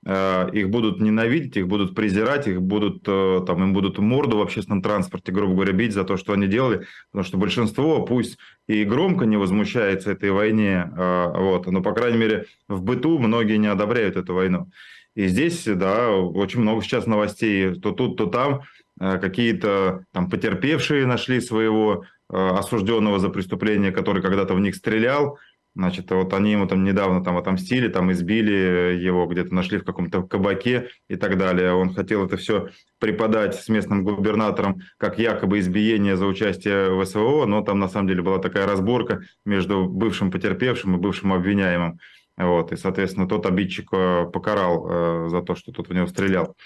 Э, 0.05 0.49
их 0.53 0.71
будут 0.71 1.01
ненавидеть, 1.01 1.57
их 1.57 1.69
будут 1.69 1.95
презирать, 1.95 2.49
их 2.49 2.61
будут, 2.61 3.03
э, 3.07 3.41
там, 3.47 3.63
им 3.63 3.73
будут 3.73 3.99
морду 3.99 4.39
в 4.39 4.43
общественном 4.43 4.83
транспорте, 4.83 5.33
грубо 5.33 5.55
говоря, 5.55 5.73
бить 5.73 5.93
за 5.93 6.05
то, 6.05 6.17
что 6.17 6.33
они 6.33 6.47
делали, 6.47 6.87
потому 7.11 7.27
что 7.27 7.39
большинство, 7.39 8.05
пусть 8.05 8.39
и 8.67 8.85
громко 8.85 9.27
не 9.27 9.37
возмущается 9.37 10.11
этой 10.11 10.31
войне, 10.31 10.91
вот, 10.97 11.67
но, 11.67 11.83
по 11.83 11.93
крайней 11.93 12.19
мере, 12.19 12.47
в 12.69 12.83
быту 12.83 13.19
многие 13.19 13.57
не 13.57 13.69
одобряют 13.69 14.17
эту 14.17 14.35
войну. 14.35 14.71
И 15.15 15.27
здесь, 15.27 15.65
да, 15.67 16.11
очень 16.11 16.61
много 16.61 16.83
сейчас 16.83 17.07
новостей, 17.07 17.75
то 17.75 17.93
тут, 17.93 18.17
то 18.17 18.27
там, 18.27 18.63
Э, 19.01 19.19
какие-то 19.19 20.05
там 20.13 20.31
потерпевшие 20.31 21.07
нашли 21.07 21.41
своего 21.41 22.05
э, 22.31 22.37
осужденного 22.37 23.19
за 23.19 23.31
преступление, 23.31 23.91
который 23.91 24.23
когда-то 24.23 24.55
в 24.55 24.61
них 24.61 24.77
стрелял, 24.77 25.39
Значит, 25.75 26.11
вот 26.11 26.35
они 26.35 26.53
ему 26.53 26.67
там 26.67 26.85
недавно 26.85 27.25
там 27.25 27.39
отомстили, 27.39 27.89
там 27.89 28.13
избили 28.13 28.99
его, 29.01 29.27
где-то 29.27 29.55
нашли 29.55 29.79
в 29.79 29.85
каком-то 29.85 30.23
кабаке 30.23 30.89
и 31.09 31.17
так 31.17 31.39
далее. 31.39 31.73
Он 31.73 31.95
хотел 31.95 32.27
это 32.27 32.37
все 32.37 32.69
преподать 32.99 33.55
с 33.55 33.69
местным 33.69 34.05
губернатором 34.05 34.83
как 34.99 35.19
якобы 35.19 35.61
избиение 35.61 36.17
за 36.17 36.27
участие 36.27 36.91
в 36.91 37.05
СВО, 37.07 37.47
но 37.47 37.63
там 37.63 37.79
на 37.79 37.89
самом 37.89 38.09
деле 38.09 38.23
была 38.23 38.39
такая 38.39 38.67
разборка 38.67 39.23
между 39.47 39.87
бывшим 39.87 40.31
потерпевшим 40.31 40.97
и 40.97 40.99
бывшим 40.99 41.33
обвиняемым. 41.33 41.99
Вот, 42.37 42.73
и, 42.73 42.77
соответственно, 42.77 43.27
тот 43.29 43.47
обидчик 43.47 43.89
э, 43.93 44.27
покарал 44.33 45.29
за 45.29 45.43
то, 45.43 45.55
что 45.55 45.71
тот 45.71 45.89
в 45.89 45.95
него 45.95 46.07
стрелял. 46.07 46.57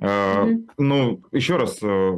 Mm-hmm. 0.00 0.68
Ну, 0.78 1.22
еще 1.32 1.56
раз, 1.56 1.78
э, 1.82 2.12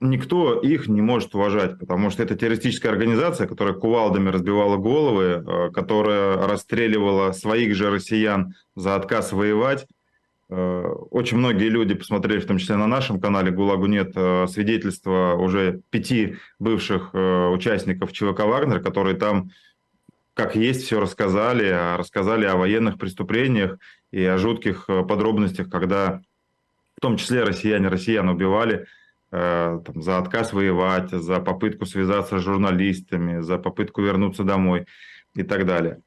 никто 0.00 0.60
их 0.60 0.88
не 0.88 1.00
может 1.00 1.34
уважать, 1.34 1.78
потому 1.78 2.10
что 2.10 2.22
это 2.22 2.34
террористическая 2.36 2.92
организация, 2.92 3.46
которая 3.46 3.74
кувалдами 3.74 4.28
разбивала 4.28 4.76
головы, 4.76 5.44
э, 5.46 5.70
которая 5.72 6.46
расстреливала 6.46 7.32
своих 7.32 7.74
же 7.74 7.90
россиян 7.90 8.54
за 8.74 8.96
отказ 8.96 9.32
воевать. 9.32 9.86
Э, 10.48 10.82
очень 11.10 11.38
многие 11.38 11.68
люди 11.68 11.94
посмотрели, 11.94 12.40
в 12.40 12.46
том 12.46 12.58
числе 12.58 12.76
на 12.76 12.86
нашем 12.86 13.20
канале 13.20 13.50
«ГУЛАГу 13.50 13.86
нет», 13.86 14.12
свидетельства 14.50 15.34
уже 15.38 15.80
пяти 15.90 16.36
бывших 16.58 17.14
участников 17.14 18.12
ЧВК 18.12 18.40
«Вагнер», 18.40 18.80
которые 18.80 19.16
там 19.16 19.50
как 20.34 20.54
есть 20.54 20.84
все 20.84 21.00
рассказали, 21.00 21.64
а 21.66 21.96
рассказали 21.96 22.44
о 22.44 22.56
военных 22.56 22.98
преступлениях 22.98 23.78
и 24.10 24.22
о 24.22 24.36
жутких 24.36 24.84
подробностях, 25.08 25.70
когда 25.70 26.20
в 26.96 27.00
том 27.00 27.16
числе 27.16 27.42
россияне 27.42 27.88
россиян 27.88 28.28
убивали 28.28 28.80
э, 28.80 28.86
там, 29.36 30.02
за 30.02 30.18
отказ 30.18 30.52
воевать, 30.52 31.10
за 31.10 31.40
попытку 31.40 31.86
связаться 31.86 32.38
с 32.38 32.42
журналистами, 32.42 33.40
за 33.40 33.58
попытку 33.58 34.02
вернуться 34.02 34.44
домой 34.44 34.86
и 35.34 35.42
так 35.42 35.66
далее. 35.66 36.00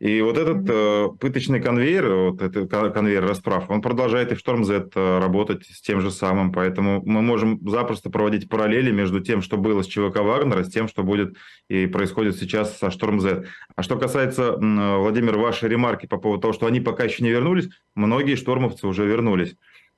И 0.00 0.20
вот 0.20 0.36
этот 0.36 0.68
э, 0.68 1.08
пыточный 1.20 1.62
конвейер, 1.62 2.12
вот 2.14 2.42
этот 2.42 2.68
конвейер 2.68 3.24
расправ, 3.24 3.70
он 3.70 3.80
продолжает 3.80 4.32
и 4.32 4.34
в 4.34 4.44
Storm 4.44 4.64
Z 4.64 4.90
э, 4.94 5.18
работать 5.18 5.64
с 5.66 5.80
тем 5.80 6.00
же 6.00 6.10
самым, 6.10 6.52
поэтому 6.52 7.00
мы 7.06 7.22
можем 7.22 7.60
запросто 7.66 8.10
проводить 8.10 8.48
параллели 8.48 8.90
между 8.90 9.20
тем, 9.20 9.40
что 9.40 9.56
было 9.56 9.82
с 9.82 9.86
ЧВК 9.86 10.16
Вагнера, 10.16 10.64
с 10.64 10.70
тем, 10.70 10.88
что 10.88 11.04
будет 11.04 11.36
и 11.68 11.86
происходит 11.86 12.36
сейчас 12.36 12.76
со 12.76 12.88
Storm 12.88 13.20
Z. 13.20 13.44
А 13.76 13.82
что 13.82 13.96
касается, 13.96 14.42
э, 14.42 14.96
Владимир, 14.98 15.38
вашей 15.38 15.68
ремарки 15.68 16.06
по 16.06 16.18
поводу 16.18 16.42
того, 16.42 16.52
что 16.52 16.66
они 16.66 16.80
пока 16.80 17.04
еще 17.04 17.22
не 17.22 17.30
вернулись, 17.30 17.70
многие 17.94 18.34
штормовцы 18.34 18.88
уже 18.88 19.06
вернулись. 19.06 19.56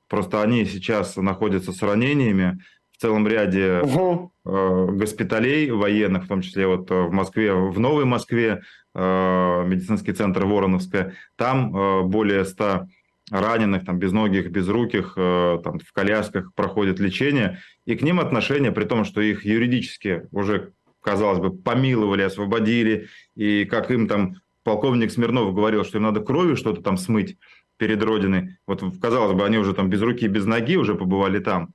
Просто 0.09 0.41
они 0.41 0.67
сейчас 0.67 1.17
находятся 1.17 1.73
с 1.73 1.83
ранениями 1.83 2.61
в 2.97 3.01
целом 3.01 3.29
ряде 3.29 3.81
угу. 3.83 4.33
э, 4.45 4.87
госпиталей 4.93 5.71
военных, 5.71 6.25
в 6.25 6.29
том 6.29 6.41
числе 6.41 6.67
вот 6.67 6.91
в 6.91 7.11
Москве, 7.11 7.53
в 7.53 7.79
Новой 7.79 8.05
Москве, 8.05 8.63
э, 8.95 9.65
медицинский 9.67 10.13
центр 10.13 10.45
Вороновская. 10.45 11.15
Там 11.37 11.77
э, 11.77 12.03
более 12.03 12.45
100 12.45 12.87
раненых, 13.31 13.85
там, 13.85 13.99
безногих, 13.99 14.51
безруких, 14.51 15.15
э, 15.17 15.59
там, 15.63 15.79
в 15.79 15.93
колясках 15.93 16.55
проходят 16.55 16.99
лечение. 16.99 17.61
И 17.85 17.97
к 17.97 18.03
ним 18.03 18.21
отношение, 18.21 18.73
при 18.73 18.85
том, 18.85 19.05
что 19.05 19.21
их 19.21 19.45
юридически 19.45 20.23
уже, 20.31 20.73
казалось 21.03 21.41
бы, 21.41 21.51
помиловали, 21.55 22.23
освободили, 22.23 23.09
и 23.35 23.65
как 23.65 23.91
им 23.91 24.09
там 24.09 24.37
полковник 24.65 25.11
Смирнов 25.11 25.55
говорил, 25.55 25.85
что 25.85 25.99
им 25.99 26.05
надо 26.05 26.21
кровью 26.21 26.57
что-то 26.57 26.83
там 26.83 26.97
смыть, 26.97 27.37
перед 27.79 28.03
Родиной. 28.03 28.57
Вот, 28.67 28.83
казалось 29.01 29.37
бы, 29.37 29.45
они 29.45 29.59
уже 29.59 29.75
там 29.75 29.91
без 29.91 30.01
руки 30.01 30.27
без 30.29 30.47
ноги 30.47 30.77
уже 30.77 30.95
побывали 30.95 31.39
там. 31.41 31.71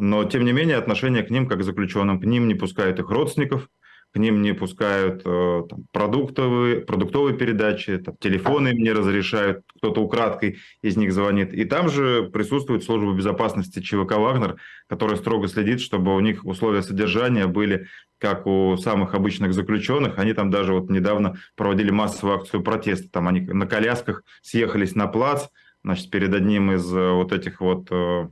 Но, 0.00 0.24
тем 0.24 0.44
не 0.44 0.52
менее, 0.52 0.76
отношение 0.76 1.22
к 1.22 1.30
ним, 1.30 1.46
как 1.46 1.60
к 1.60 1.62
заключенным, 1.62 2.20
к 2.20 2.24
ним 2.24 2.48
не 2.48 2.54
пускают 2.54 2.98
их 2.98 3.10
родственников, 3.10 3.68
к 4.12 4.18
ним 4.18 4.40
не 4.40 4.54
пускают 4.54 5.22
э, 5.24 5.62
там, 5.68 5.84
продуктовые, 5.92 6.80
продуктовые 6.80 7.36
передачи, 7.36 7.98
там, 7.98 8.16
телефоны 8.18 8.68
им 8.68 8.78
не 8.78 8.90
разрешают, 8.92 9.64
кто-то 9.76 10.00
украдкой 10.00 10.58
из 10.82 10.96
них 10.96 11.12
звонит. 11.12 11.52
И 11.52 11.64
там 11.64 11.90
же 11.90 12.30
присутствует 12.32 12.84
служба 12.84 13.12
безопасности 13.12 13.80
ЧВК 13.80 14.12
«Вагнер», 14.12 14.56
которая 14.88 15.16
строго 15.16 15.46
следит, 15.48 15.80
чтобы 15.80 16.16
у 16.16 16.20
них 16.20 16.44
условия 16.46 16.82
содержания 16.82 17.46
были 17.46 17.86
как 18.18 18.46
у 18.46 18.76
самых 18.78 19.14
обычных 19.14 19.52
заключенных. 19.52 20.18
Они 20.18 20.32
там 20.32 20.50
даже 20.50 20.72
вот 20.72 20.90
недавно 20.90 21.36
проводили 21.54 21.90
массовую 21.90 22.38
акцию 22.38 22.62
протеста. 22.62 23.08
Там 23.10 23.28
они 23.28 23.42
на 23.42 23.66
колясках 23.66 24.22
съехались 24.42 24.94
на 24.94 25.06
плац, 25.06 25.48
значит, 25.84 26.10
перед 26.10 26.34
одним 26.34 26.72
из 26.72 26.92
э, 26.92 27.10
вот 27.12 27.32
этих 27.32 27.60
вот 27.60 27.88
э, 27.90 28.28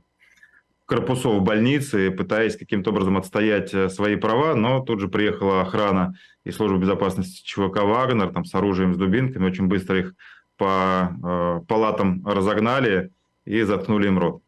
корпусов 0.87 1.43
больницы, 1.43 2.09
пытаясь 2.09 2.57
каким-то 2.57 2.89
образом 2.89 3.17
отстоять 3.17 3.73
э, 3.73 3.89
свои 3.89 4.15
права, 4.15 4.55
но 4.55 4.79
тут 4.79 5.01
же 5.01 5.09
приехала 5.09 5.61
охрана 5.61 6.15
и 6.45 6.51
служба 6.51 6.77
безопасности 6.77 7.45
ЧВК 7.45 7.83
«Вагнер» 7.83 8.29
там, 8.29 8.45
с 8.45 8.55
оружием, 8.55 8.95
с 8.95 8.97
дубинками, 8.97 9.45
очень 9.45 9.67
быстро 9.67 9.99
их 9.99 10.13
по 10.55 11.11
э, 11.11 11.61
палатам 11.67 12.25
разогнали 12.25 13.11
и 13.45 13.61
заткнули 13.63 14.07
им 14.07 14.17
рот. 14.17 14.41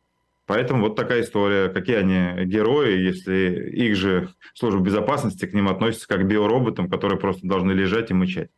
Поэтому 0.48 0.82
вот 0.82 0.96
такая 0.96 1.22
история. 1.22 1.70
Какие 1.70 1.98
они 1.98 2.46
герои, 2.46 2.98
если 2.98 3.70
их 3.70 3.96
же 3.96 4.30
служба 4.56 4.80
безопасности 4.80 5.46
к 5.46 5.54
ним 5.54 5.68
относится 5.68 6.08
как 6.08 6.22
к 6.22 6.24
биороботам, 6.24 6.90
которые 6.90 7.20
просто 7.20 7.46
должны 7.46 7.72
лежать 7.74 8.10
и 8.10 8.16
мычать. 8.16 8.50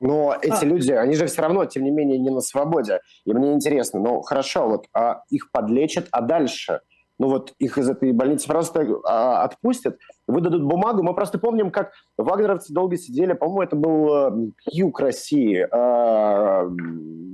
Но 0.00 0.36
эти 0.40 0.64
а. 0.64 0.66
люди, 0.66 0.92
они 0.92 1.14
же 1.14 1.26
все 1.26 1.42
равно, 1.42 1.64
тем 1.64 1.84
не 1.84 1.90
менее, 1.90 2.18
не 2.18 2.30
на 2.30 2.40
свободе. 2.40 3.00
И 3.24 3.32
мне 3.32 3.52
интересно, 3.52 4.00
ну 4.00 4.20
хорошо, 4.20 4.68
вот 4.68 4.86
а 4.92 5.22
их 5.30 5.50
подлечат, 5.50 6.08
а 6.10 6.20
дальше? 6.20 6.80
Ну 7.18 7.28
вот 7.28 7.52
их 7.58 7.78
из 7.78 7.88
этой 7.88 8.12
больницы 8.12 8.46
просто 8.46 8.86
а, 9.04 9.42
отпустят, 9.44 9.98
выдадут 10.26 10.62
бумагу. 10.62 11.02
Мы 11.02 11.14
просто 11.14 11.38
помним, 11.38 11.70
как 11.70 11.92
вагнеровцы 12.18 12.74
долго 12.74 12.98
сидели, 12.98 13.32
по-моему, 13.32 13.62
это 13.62 13.76
был 13.76 14.14
э, 14.14 14.50
юг 14.70 15.00
России, 15.00 15.66
а, 15.70 16.64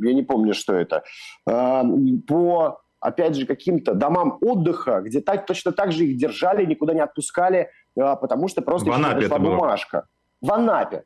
я 0.03 0.15
не 0.15 0.23
помню, 0.23 0.55
что 0.55 0.75
это, 0.75 1.03
а, 1.49 1.85
по, 2.29 2.81
опять 3.01 3.35
же, 3.35 3.45
каким-то 3.45 3.95
домам 3.95 4.39
отдыха, 4.41 5.01
где 5.01 5.21
так, 5.21 5.47
точно 5.47 5.73
так 5.73 5.91
же 5.91 6.05
их 6.05 6.17
держали, 6.17 6.65
никуда 6.65 6.95
не 6.95 7.01
отпускали, 7.01 7.71
а, 7.99 8.15
потому 8.15 8.47
что 8.47 8.63
просто 8.63 8.89
в 8.89 8.93
Анапе 8.93 9.23
пришла 9.23 9.39
бумажка. 9.39 10.07
В 10.41 10.53
Анапе. 10.53 11.05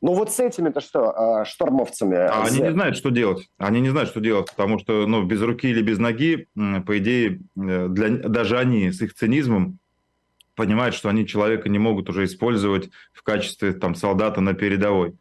Ну 0.00 0.14
вот 0.14 0.30
с 0.32 0.38
этими-то 0.38 0.80
что, 0.80 1.10
а, 1.10 1.44
штормовцами? 1.44 2.16
А 2.16 2.44
они 2.44 2.60
не 2.60 2.72
знают, 2.72 2.96
что 2.96 3.10
делать. 3.10 3.48
Они 3.58 3.80
не 3.80 3.90
знают, 3.90 4.10
что 4.10 4.20
делать, 4.20 4.48
потому 4.48 4.78
что 4.78 5.06
ну, 5.06 5.24
без 5.24 5.42
руки 5.42 5.68
или 5.68 5.82
без 5.82 5.98
ноги, 5.98 6.46
по 6.54 6.98
идее, 6.98 7.40
э, 7.56 7.88
для, 7.88 8.08
даже 8.10 8.58
они 8.58 8.92
с 8.92 9.02
их 9.02 9.14
цинизмом 9.14 9.78
понимают, 10.54 10.94
что 10.94 11.08
они 11.08 11.26
человека 11.26 11.68
не 11.68 11.78
могут 11.78 12.08
уже 12.10 12.24
использовать 12.24 12.90
в 13.12 13.22
качестве 13.22 13.72
там, 13.72 13.94
солдата 13.94 14.40
на 14.40 14.54
передовой. 14.54 15.14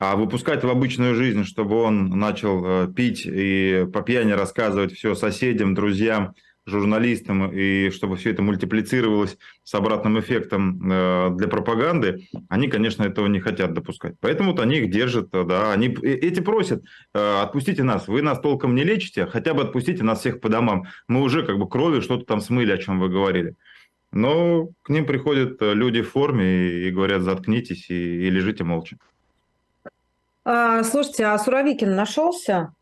А 0.00 0.16
выпускать 0.16 0.64
в 0.64 0.68
обычную 0.68 1.14
жизнь, 1.14 1.44
чтобы 1.44 1.76
он 1.76 2.08
начал 2.08 2.64
э, 2.64 2.88
пить 2.92 3.26
и 3.26 3.86
по 3.92 4.02
пьяни 4.02 4.32
рассказывать 4.32 4.92
все 4.92 5.14
соседям, 5.14 5.74
друзьям, 5.74 6.34
журналистам, 6.70 7.50
и 7.52 7.90
чтобы 7.90 8.16
все 8.16 8.30
это 8.30 8.42
мультиплицировалось 8.42 9.36
с 9.62 9.74
обратным 9.74 10.18
эффектом 10.18 10.90
э, 10.90 11.30
для 11.36 11.48
пропаганды, 11.48 12.28
они, 12.48 12.68
конечно, 12.68 13.02
этого 13.02 13.26
не 13.26 13.40
хотят 13.40 13.74
допускать. 13.74 14.14
Поэтому 14.20 14.52
вот 14.52 14.60
они 14.60 14.78
их 14.78 14.90
держат, 14.90 15.30
да, 15.30 15.72
они, 15.72 15.88
эти 16.02 16.40
просят, 16.40 16.82
э, 17.14 17.40
отпустите 17.42 17.82
нас, 17.82 18.08
вы 18.08 18.22
нас 18.22 18.40
толком 18.40 18.74
не 18.74 18.84
лечите, 18.84 19.26
хотя 19.26 19.52
бы 19.52 19.62
отпустите 19.62 20.02
нас 20.02 20.20
всех 20.20 20.40
по 20.40 20.48
домам. 20.48 20.84
Мы 21.08 21.20
уже 21.20 21.44
как 21.44 21.58
бы 21.58 21.68
кровью 21.68 22.00
что-то 22.00 22.24
там 22.24 22.40
смыли, 22.40 22.72
о 22.72 22.78
чем 22.78 23.00
вы 23.00 23.08
говорили. 23.08 23.56
Но 24.12 24.68
к 24.82 24.88
ним 24.88 25.06
приходят 25.06 25.58
люди 25.60 26.02
в 26.02 26.10
форме 26.10 26.86
и 26.86 26.90
говорят, 26.90 27.22
заткнитесь 27.22 27.90
и, 27.90 28.26
и 28.26 28.30
лежите 28.30 28.64
молча. 28.64 28.96
А, 30.44 30.82
слушайте, 30.82 31.26
а 31.26 31.38
Суровикин 31.38 31.94
нашелся? 31.94 32.72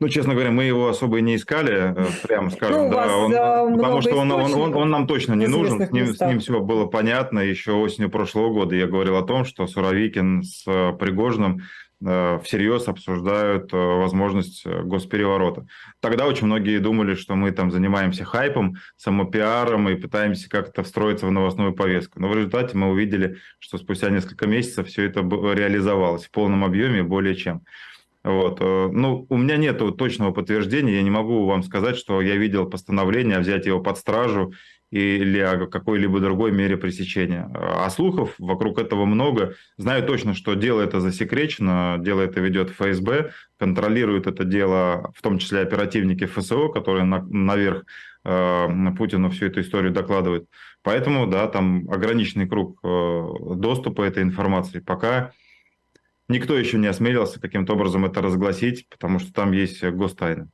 Ну, 0.00 0.08
честно 0.08 0.32
говоря, 0.32 0.50
мы 0.50 0.64
его 0.64 0.88
особо 0.88 1.18
и 1.18 1.22
не 1.22 1.36
искали, 1.36 1.92
э, 1.94 2.06
прямо 2.26 2.44
ну, 2.44 2.50
скажем, 2.50 2.84
ну, 2.84 2.90
да, 2.90 3.16
он, 3.62 3.74
э, 3.74 3.76
потому 3.76 4.00
что 4.00 4.16
он, 4.16 4.32
он, 4.32 4.54
он, 4.54 4.74
он 4.74 4.88
нам 4.88 5.06
точно 5.06 5.34
не 5.34 5.46
нужен, 5.46 5.86
с 5.86 5.92
ним, 5.92 6.06
с 6.14 6.20
ним 6.20 6.40
все 6.40 6.58
было 6.58 6.86
понятно. 6.86 7.40
Еще 7.40 7.72
осенью 7.72 8.08
прошлого 8.08 8.50
года 8.50 8.74
я 8.74 8.86
говорил 8.86 9.16
о 9.16 9.22
том, 9.22 9.44
что 9.44 9.66
Суровикин 9.66 10.42
с 10.42 10.64
э, 10.66 10.92
Пригожиным 10.98 11.62
всерьез 12.02 12.88
обсуждают 12.88 13.72
возможность 13.72 14.66
госпереворота. 14.66 15.66
Тогда 16.00 16.26
очень 16.26 16.46
многие 16.46 16.78
думали, 16.78 17.14
что 17.14 17.34
мы 17.34 17.50
там 17.50 17.70
занимаемся 17.70 18.24
хайпом, 18.24 18.76
самопиаром 18.96 19.86
и 19.90 19.96
пытаемся 19.96 20.48
как-то 20.48 20.82
встроиться 20.82 21.26
в 21.26 21.30
новостную 21.30 21.74
повестку. 21.74 22.18
Но 22.18 22.30
в 22.30 22.34
результате 22.34 22.74
мы 22.74 22.88
увидели, 22.88 23.36
что 23.58 23.76
спустя 23.76 24.08
несколько 24.08 24.46
месяцев 24.46 24.88
все 24.88 25.04
это 25.04 25.20
реализовалось 25.20 26.24
в 26.24 26.30
полном 26.30 26.64
объеме 26.64 27.02
более 27.02 27.34
чем. 27.34 27.66
Вот. 28.22 28.58
Э, 28.60 28.88
ну, 28.92 29.26
у 29.28 29.36
меня 29.36 29.56
нет 29.56 29.78
точного 29.96 30.32
подтверждения, 30.32 30.96
я 30.96 31.02
не 31.02 31.10
могу 31.10 31.46
вам 31.46 31.62
сказать, 31.62 31.96
что 31.96 32.20
я 32.20 32.36
видел 32.36 32.68
постановление 32.68 33.38
взять 33.38 33.66
его 33.66 33.80
под 33.80 33.98
стражу 33.98 34.52
или 34.90 35.38
о 35.38 35.66
какой-либо 35.66 36.18
другой 36.18 36.50
мере 36.50 36.76
пресечения. 36.76 37.48
А 37.54 37.88
слухов 37.90 38.34
вокруг 38.38 38.78
этого 38.78 39.04
много. 39.04 39.54
Знаю 39.76 40.04
точно, 40.04 40.34
что 40.34 40.54
дело 40.54 40.80
это 40.80 41.00
засекречено, 41.00 41.96
дело 42.00 42.22
это 42.22 42.40
ведет 42.40 42.70
ФСБ, 42.70 43.30
контролирует 43.56 44.26
это 44.26 44.44
дело, 44.44 45.12
в 45.16 45.22
том 45.22 45.38
числе 45.38 45.60
оперативники 45.60 46.26
ФСО, 46.26 46.68
которые 46.68 47.04
на, 47.04 47.22
наверх 47.22 47.84
э, 48.24 48.68
Путину 48.96 49.30
всю 49.30 49.46
эту 49.46 49.60
историю 49.60 49.92
докладывают. 49.92 50.46
Поэтому, 50.82 51.26
да, 51.26 51.46
там 51.46 51.88
ограниченный 51.88 52.48
круг 52.48 52.80
э, 52.82 53.26
доступа 53.56 54.02
этой 54.02 54.24
информации. 54.24 54.80
Пока 54.80 55.30
никто 56.30 56.56
еще 56.56 56.78
не 56.78 56.86
осмелился 56.86 57.40
каким-то 57.40 57.74
образом 57.74 58.04
это 58.04 58.22
разгласить, 58.22 58.88
потому 58.88 59.18
что 59.18 59.32
там 59.32 59.52
есть 59.52 59.82
гостайны. 59.82 60.48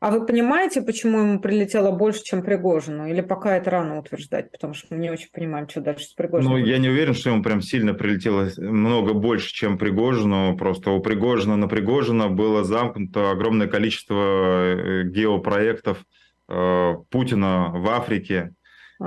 А 0.00 0.10
вы 0.10 0.26
понимаете, 0.26 0.82
почему 0.82 1.18
ему 1.20 1.40
прилетело 1.40 1.90
больше, 1.90 2.22
чем 2.22 2.42
Пригожину? 2.42 3.06
Или 3.06 3.20
пока 3.20 3.56
это 3.56 3.70
рано 3.70 3.98
утверждать? 3.98 4.50
Потому 4.50 4.74
что 4.74 4.94
мы 4.94 5.00
не 5.00 5.10
очень 5.10 5.28
понимаем, 5.32 5.68
что 5.68 5.80
дальше 5.80 6.06
с 6.06 6.12
Пригожиным. 6.14 6.58
Ну, 6.58 6.64
я 6.64 6.78
не 6.78 6.88
уверен, 6.88 7.14
что 7.14 7.30
ему 7.30 7.42
прям 7.42 7.60
сильно 7.60 7.94
прилетело 7.94 8.48
много 8.56 9.12
больше, 9.14 9.52
чем 9.52 9.78
Пригожину. 9.78 10.56
Просто 10.56 10.90
у 10.90 11.00
Пригожина 11.00 11.56
на 11.56 11.68
Пригожина 11.68 12.28
было 12.28 12.64
замкнуто 12.64 13.30
огромное 13.30 13.66
количество 13.66 14.14
э, 14.14 15.04
геопроектов 15.04 16.04
э, 16.48 16.94
Путина 17.10 17.70
в 17.74 17.88
Африке. 17.88 18.54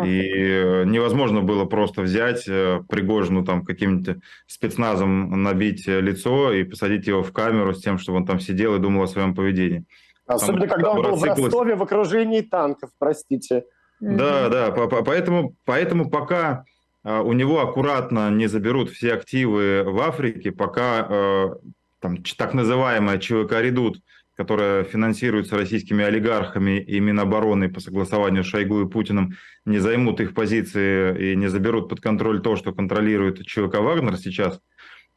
И 0.05 0.21
э, 0.21 0.83
невозможно 0.85 1.41
было 1.41 1.65
просто 1.65 2.01
взять 2.01 2.47
э, 2.47 2.81
Пригожину 2.89 3.45
там 3.45 3.63
каким-то 3.63 4.17
спецназом 4.45 5.43
набить 5.43 5.87
э, 5.87 6.01
лицо 6.01 6.51
и 6.53 6.63
посадить 6.63 7.07
его 7.07 7.23
в 7.23 7.31
камеру 7.31 7.73
с 7.73 7.81
тем, 7.81 7.97
чтобы 7.97 8.19
он 8.19 8.25
там 8.25 8.39
сидел 8.39 8.75
и 8.75 8.79
думал 8.79 9.03
о 9.03 9.07
своем 9.07 9.33
поведении. 9.33 9.85
Особенно, 10.25 10.67
там, 10.67 10.69
когда 10.69 10.91
он 10.91 11.01
был 11.03 11.15
в 11.15 11.23
Ростове 11.23 11.75
в 11.75 11.83
окружении 11.83 12.41
танков, 12.41 12.89
простите. 12.99 13.63
Да, 13.99 14.49
да, 14.49 14.71
поэтому, 14.71 15.55
поэтому 15.65 16.09
пока 16.09 16.65
у 17.03 17.33
него 17.33 17.61
аккуратно 17.61 18.29
не 18.29 18.47
заберут 18.47 18.91
все 18.91 19.13
активы 19.13 19.83
в 19.83 19.99
Африке, 20.01 20.51
пока 20.51 21.55
там, 21.99 22.17
так 22.37 22.53
называемая 22.53 23.17
ЧВК 23.17 23.53
«Редут» 23.61 24.01
которая 24.37 24.83
финансируется 24.83 25.57
российскими 25.57 26.03
олигархами 26.03 26.79
и 26.79 26.99
Минобороны 26.99 27.69
по 27.69 27.79
согласованию 27.79 28.43
с 28.43 28.47
Шойгу 28.47 28.81
и 28.81 28.87
Путиным, 28.87 29.33
не 29.65 29.79
займут 29.79 30.21
их 30.21 30.35
позиции 30.35 31.31
и 31.31 31.35
не 31.35 31.47
заберут 31.47 31.89
под 31.89 32.01
контроль 32.01 32.39
то, 32.39 32.55
что 32.55 32.71
контролирует 32.71 33.43
ЧВК 33.45 33.79
«Вагнер» 33.79 34.15
сейчас, 34.15 34.61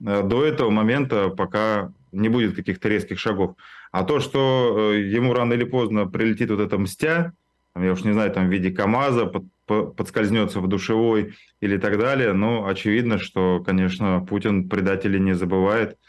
э, 0.04 0.22
до 0.22 0.44
этого 0.44 0.70
момента 0.70 1.28
пока 1.28 1.92
не 2.12 2.30
будет 2.30 2.56
каких-то 2.56 2.88
резких 2.88 3.18
шагов. 3.18 3.56
А 3.92 4.04
то, 4.04 4.20
что 4.20 4.92
э, 4.94 5.00
ему 5.02 5.34
рано 5.34 5.52
или 5.52 5.64
поздно 5.64 6.06
прилетит 6.06 6.50
вот 6.50 6.60
эта 6.60 6.78
мстя, 6.78 7.34
я 7.76 7.92
уж 7.92 8.02
не 8.04 8.12
знаю, 8.12 8.32
там 8.32 8.48
в 8.48 8.50
виде 8.50 8.70
КАМАЗа, 8.70 9.26
под, 9.26 9.96
подскользнется 9.96 10.60
в 10.60 10.66
душевой 10.66 11.34
или 11.60 11.76
так 11.76 11.98
далее, 11.98 12.32
но 12.32 12.66
очевидно, 12.66 13.18
что, 13.18 13.62
конечно, 13.64 14.24
Путин 14.26 14.70
предателей 14.70 15.20
не 15.20 15.34
забывает– 15.34 15.98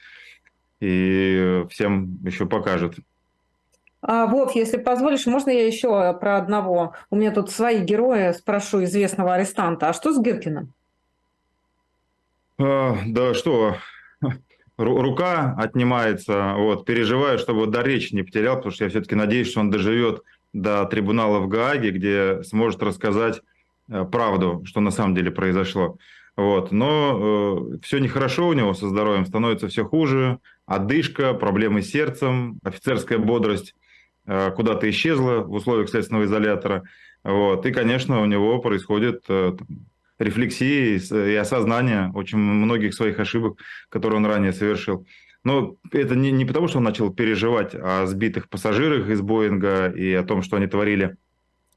и 0.81 1.65
всем 1.69 2.19
еще 2.23 2.45
покажет. 2.45 2.95
А, 4.01 4.25
Вов, 4.25 4.55
если 4.55 4.77
позволишь, 4.77 5.27
можно 5.27 5.51
я 5.51 5.65
еще 5.65 6.13
про 6.19 6.37
одного? 6.37 6.93
У 7.11 7.15
меня 7.15 7.31
тут 7.31 7.51
свои 7.51 7.79
герои, 7.79 8.33
спрошу 8.33 8.83
известного 8.83 9.35
арестанта. 9.35 9.89
А 9.89 9.93
что 9.93 10.11
с 10.11 10.19
Гиркиным? 10.19 10.73
А, 12.59 12.97
да 13.05 13.33
что, 13.35 13.77
рука 14.77 15.55
отнимается, 15.57 16.55
вот, 16.57 16.85
переживаю, 16.85 17.37
чтобы 17.37 17.67
до 17.67 17.81
речи 17.81 18.15
не 18.15 18.23
потерял, 18.23 18.55
потому 18.55 18.73
что 18.73 18.85
я 18.85 18.89
все-таки 18.89 19.15
надеюсь, 19.15 19.49
что 19.49 19.59
он 19.59 19.69
доживет 19.69 20.23
до 20.53 20.85
трибунала 20.85 21.39
в 21.39 21.47
Гааге, 21.47 21.91
где 21.91 22.43
сможет 22.43 22.81
рассказать 22.83 23.41
э, 23.89 24.03
правду, 24.03 24.63
что 24.65 24.79
на 24.81 24.91
самом 24.91 25.15
деле 25.15 25.31
произошло. 25.31 25.97
Вот. 26.41 26.71
Но 26.71 27.69
э, 27.71 27.77
все 27.83 27.99
нехорошо 27.99 28.47
у 28.47 28.53
него 28.53 28.73
со 28.73 28.89
здоровьем, 28.89 29.27
становится 29.27 29.67
все 29.67 29.85
хуже. 29.85 30.39
Одышка, 30.65 31.35
проблемы 31.35 31.83
с 31.83 31.91
сердцем, 31.91 32.57
офицерская 32.63 33.19
бодрость 33.19 33.75
э, 34.25 34.51
куда-то 34.51 34.89
исчезла 34.89 35.41
в 35.41 35.53
условиях 35.53 35.89
следственного 35.89 36.23
изолятора. 36.23 36.81
Вот. 37.23 37.65
И, 37.67 37.71
конечно, 37.71 38.21
у 38.21 38.25
него 38.25 38.57
происходит 38.57 39.23
э, 39.29 39.55
рефлексии 40.17 40.97
и 41.31 41.35
осознание 41.35 42.11
очень 42.15 42.39
многих 42.39 42.95
своих 42.95 43.19
ошибок, 43.19 43.59
которые 43.89 44.17
он 44.17 44.25
ранее 44.25 44.51
совершил. 44.51 45.05
Но 45.43 45.75
это 45.91 46.15
не, 46.15 46.31
не 46.31 46.45
потому, 46.45 46.67
что 46.69 46.79
он 46.79 46.85
начал 46.85 47.13
переживать 47.13 47.75
о 47.75 48.07
сбитых 48.07 48.49
пассажирах 48.49 49.09
из 49.09 49.21
Боинга 49.21 49.89
и 49.89 50.11
о 50.13 50.23
том, 50.23 50.41
что 50.41 50.57
они 50.57 50.65
творили 50.65 51.17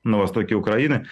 на 0.05 0.18
востоке 0.18 0.55
Украины, 0.55 1.07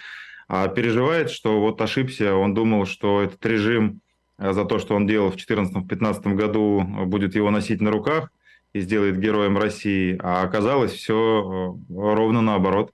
переживает, 0.75 1.31
что 1.31 1.59
вот 1.59 1.81
ошибся, 1.81 2.35
он 2.35 2.53
думал, 2.53 2.85
что 2.85 3.21
этот 3.21 3.43
режим 3.45 4.01
э, 4.37 4.53
за 4.53 4.65
то, 4.65 4.77
что 4.77 4.95
он 4.95 5.07
делал 5.07 5.31
в 5.31 5.35
2014-2015 5.35 6.33
году, 6.35 6.83
будет 7.05 7.35
его 7.35 7.49
носить 7.49 7.81
на 7.81 7.91
руках 7.91 8.29
и 8.73 8.81
сделает 8.81 9.19
героем 9.19 9.57
России, 9.57 10.15
а 10.21 10.43
оказалось 10.43 10.91
все 10.91 11.77
э, 11.89 11.93
ровно 11.93 12.41
наоборот. 12.41 12.91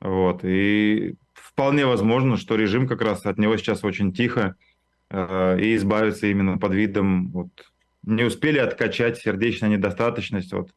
Вот. 0.00 0.40
И 0.44 1.16
вполне 1.34 1.86
возможно, 1.86 2.36
что 2.36 2.56
режим 2.56 2.86
как 2.86 3.02
раз 3.02 3.26
от 3.26 3.38
него 3.38 3.56
сейчас 3.56 3.84
очень 3.84 4.12
тихо 4.12 4.54
э, 5.10 5.60
и 5.60 5.76
избавится 5.76 6.28
именно 6.28 6.56
под 6.56 6.72
видом 6.72 7.30
вот, 7.30 7.50
не 8.04 8.24
успели 8.24 8.58
откачать 8.58 9.18
сердечная 9.18 9.70
недостаточность, 9.70 10.52
вот 10.52 10.70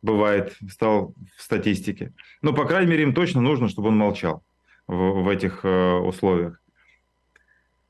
бывает, 0.00 0.56
стал 0.68 1.14
в 1.36 1.42
статистике. 1.42 2.14
Но, 2.40 2.52
по 2.52 2.64
крайней 2.64 2.90
мере, 2.90 3.02
им 3.04 3.14
точно 3.14 3.40
нужно, 3.40 3.68
чтобы 3.68 3.88
он 3.88 3.96
молчал 3.96 4.42
в, 4.86 5.22
в 5.22 5.28
этих 5.28 5.64
э, 5.64 5.94
условиях. 5.94 6.62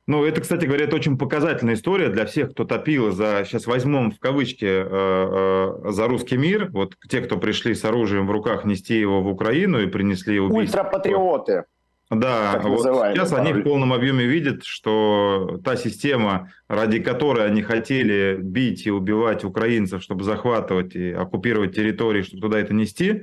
Ну, 0.09 0.24
это, 0.24 0.40
кстати 0.40 0.66
говоря, 0.66 0.87
это 0.87 0.96
очень 0.96 1.16
показательная 1.16 1.74
история 1.74 2.09
для 2.09 2.26
всех, 2.26 2.50
кто 2.50 2.64
топил 2.64 3.12
за, 3.12 3.44
сейчас 3.46 3.66
возьмем 3.66 4.11
в 4.11 4.18
кавычки, 4.18 4.64
э, 4.64 4.87
э, 4.90 5.90
за 5.90 6.09
русский 6.09 6.37
мир. 6.37 6.70
Вот 6.72 6.96
те, 7.09 7.20
кто 7.20 7.37
пришли 7.37 7.74
с 7.74 7.85
оружием 7.85 8.26
в 8.26 8.31
руках 8.33 8.64
нести 8.64 8.98
его 8.98 9.22
в 9.22 9.28
Украину 9.28 9.81
и 9.81 9.87
принесли 9.87 10.40
убийство. 10.40 10.81
Ультрапатриоты. 10.81 11.64
Да, 12.11 12.61
вот 12.62 12.83
сейчас 12.83 13.33
они 13.33 13.55
в 13.55 13.62
полном 13.62 13.92
объеме 13.92 14.26
видят, 14.26 14.64
что 14.64 15.59
та 15.64 15.76
система, 15.76 16.52
ради 16.68 16.98
которой 16.98 17.46
они 17.46 17.62
хотели 17.62 18.37
бить 18.38 18.87
и 18.87 18.90
убивать 18.90 19.44
украинцев, 19.44 20.02
чтобы 20.02 20.24
захватывать 20.24 20.94
и 20.94 21.11
оккупировать 21.11 21.74
территории, 21.74 22.20
чтобы 22.20 22.42
туда 22.42 22.61
это 22.61 22.74
нести, 22.74 23.22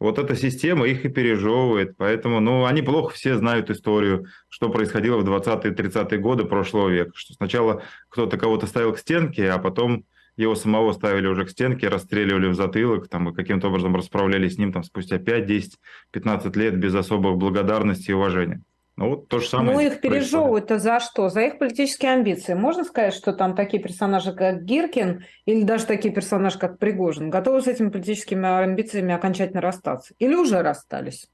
вот 0.00 0.18
эта 0.18 0.36
система 0.36 0.86
их 0.86 1.04
и 1.04 1.08
пережевывает. 1.08 1.96
Поэтому, 1.96 2.40
ну, 2.40 2.64
они 2.64 2.82
плохо 2.82 3.14
все 3.14 3.36
знают 3.36 3.70
историю, 3.70 4.26
что 4.48 4.68
происходило 4.68 5.18
в 5.18 5.28
20-е, 5.28 5.72
30-е 5.72 6.18
годы 6.18 6.44
прошлого 6.44 6.88
века. 6.88 7.12
Что 7.14 7.34
сначала 7.34 7.82
кто-то 8.08 8.36
кого-то 8.36 8.66
ставил 8.66 8.92
к 8.92 8.98
стенке, 8.98 9.50
а 9.50 9.58
потом 9.58 10.04
его 10.36 10.54
самого 10.54 10.92
ставили 10.92 11.26
уже 11.26 11.44
к 11.44 11.50
стенке, 11.50 11.88
расстреливали 11.88 12.46
в 12.46 12.54
затылок, 12.54 13.08
там, 13.08 13.28
и 13.28 13.34
каким-то 13.34 13.68
образом 13.68 13.96
расправлялись 13.96 14.54
с 14.54 14.58
ним 14.58 14.72
там, 14.72 14.84
спустя 14.84 15.18
5, 15.18 15.46
10, 15.46 15.78
15 16.12 16.56
лет 16.56 16.78
без 16.78 16.94
особых 16.94 17.36
благодарности 17.36 18.10
и 18.10 18.14
уважения. 18.14 18.62
Ну, 18.98 19.10
вот 19.10 19.28
то 19.28 19.38
же 19.38 19.48
самое. 19.48 19.74
Ну, 19.74 19.80
их 19.80 20.00
пережевывают-то 20.00 20.80
за 20.80 20.98
что? 20.98 21.28
За 21.28 21.42
их 21.42 21.58
политические 21.58 22.14
амбиции. 22.14 22.54
Можно 22.54 22.82
сказать, 22.82 23.14
что 23.14 23.32
там 23.32 23.54
такие 23.54 23.80
персонажи, 23.80 24.32
как 24.32 24.64
Гиркин, 24.64 25.24
или 25.46 25.62
даже 25.62 25.86
такие 25.86 26.12
персонажи, 26.12 26.58
как 26.58 26.80
Пригожин, 26.80 27.30
готовы 27.30 27.62
с 27.62 27.68
этими 27.68 27.90
политическими 27.90 28.48
амбициями 28.64 29.14
окончательно 29.14 29.60
расстаться? 29.60 30.14
Или 30.18 30.34
уже 30.34 30.62
расстались? 30.62 31.28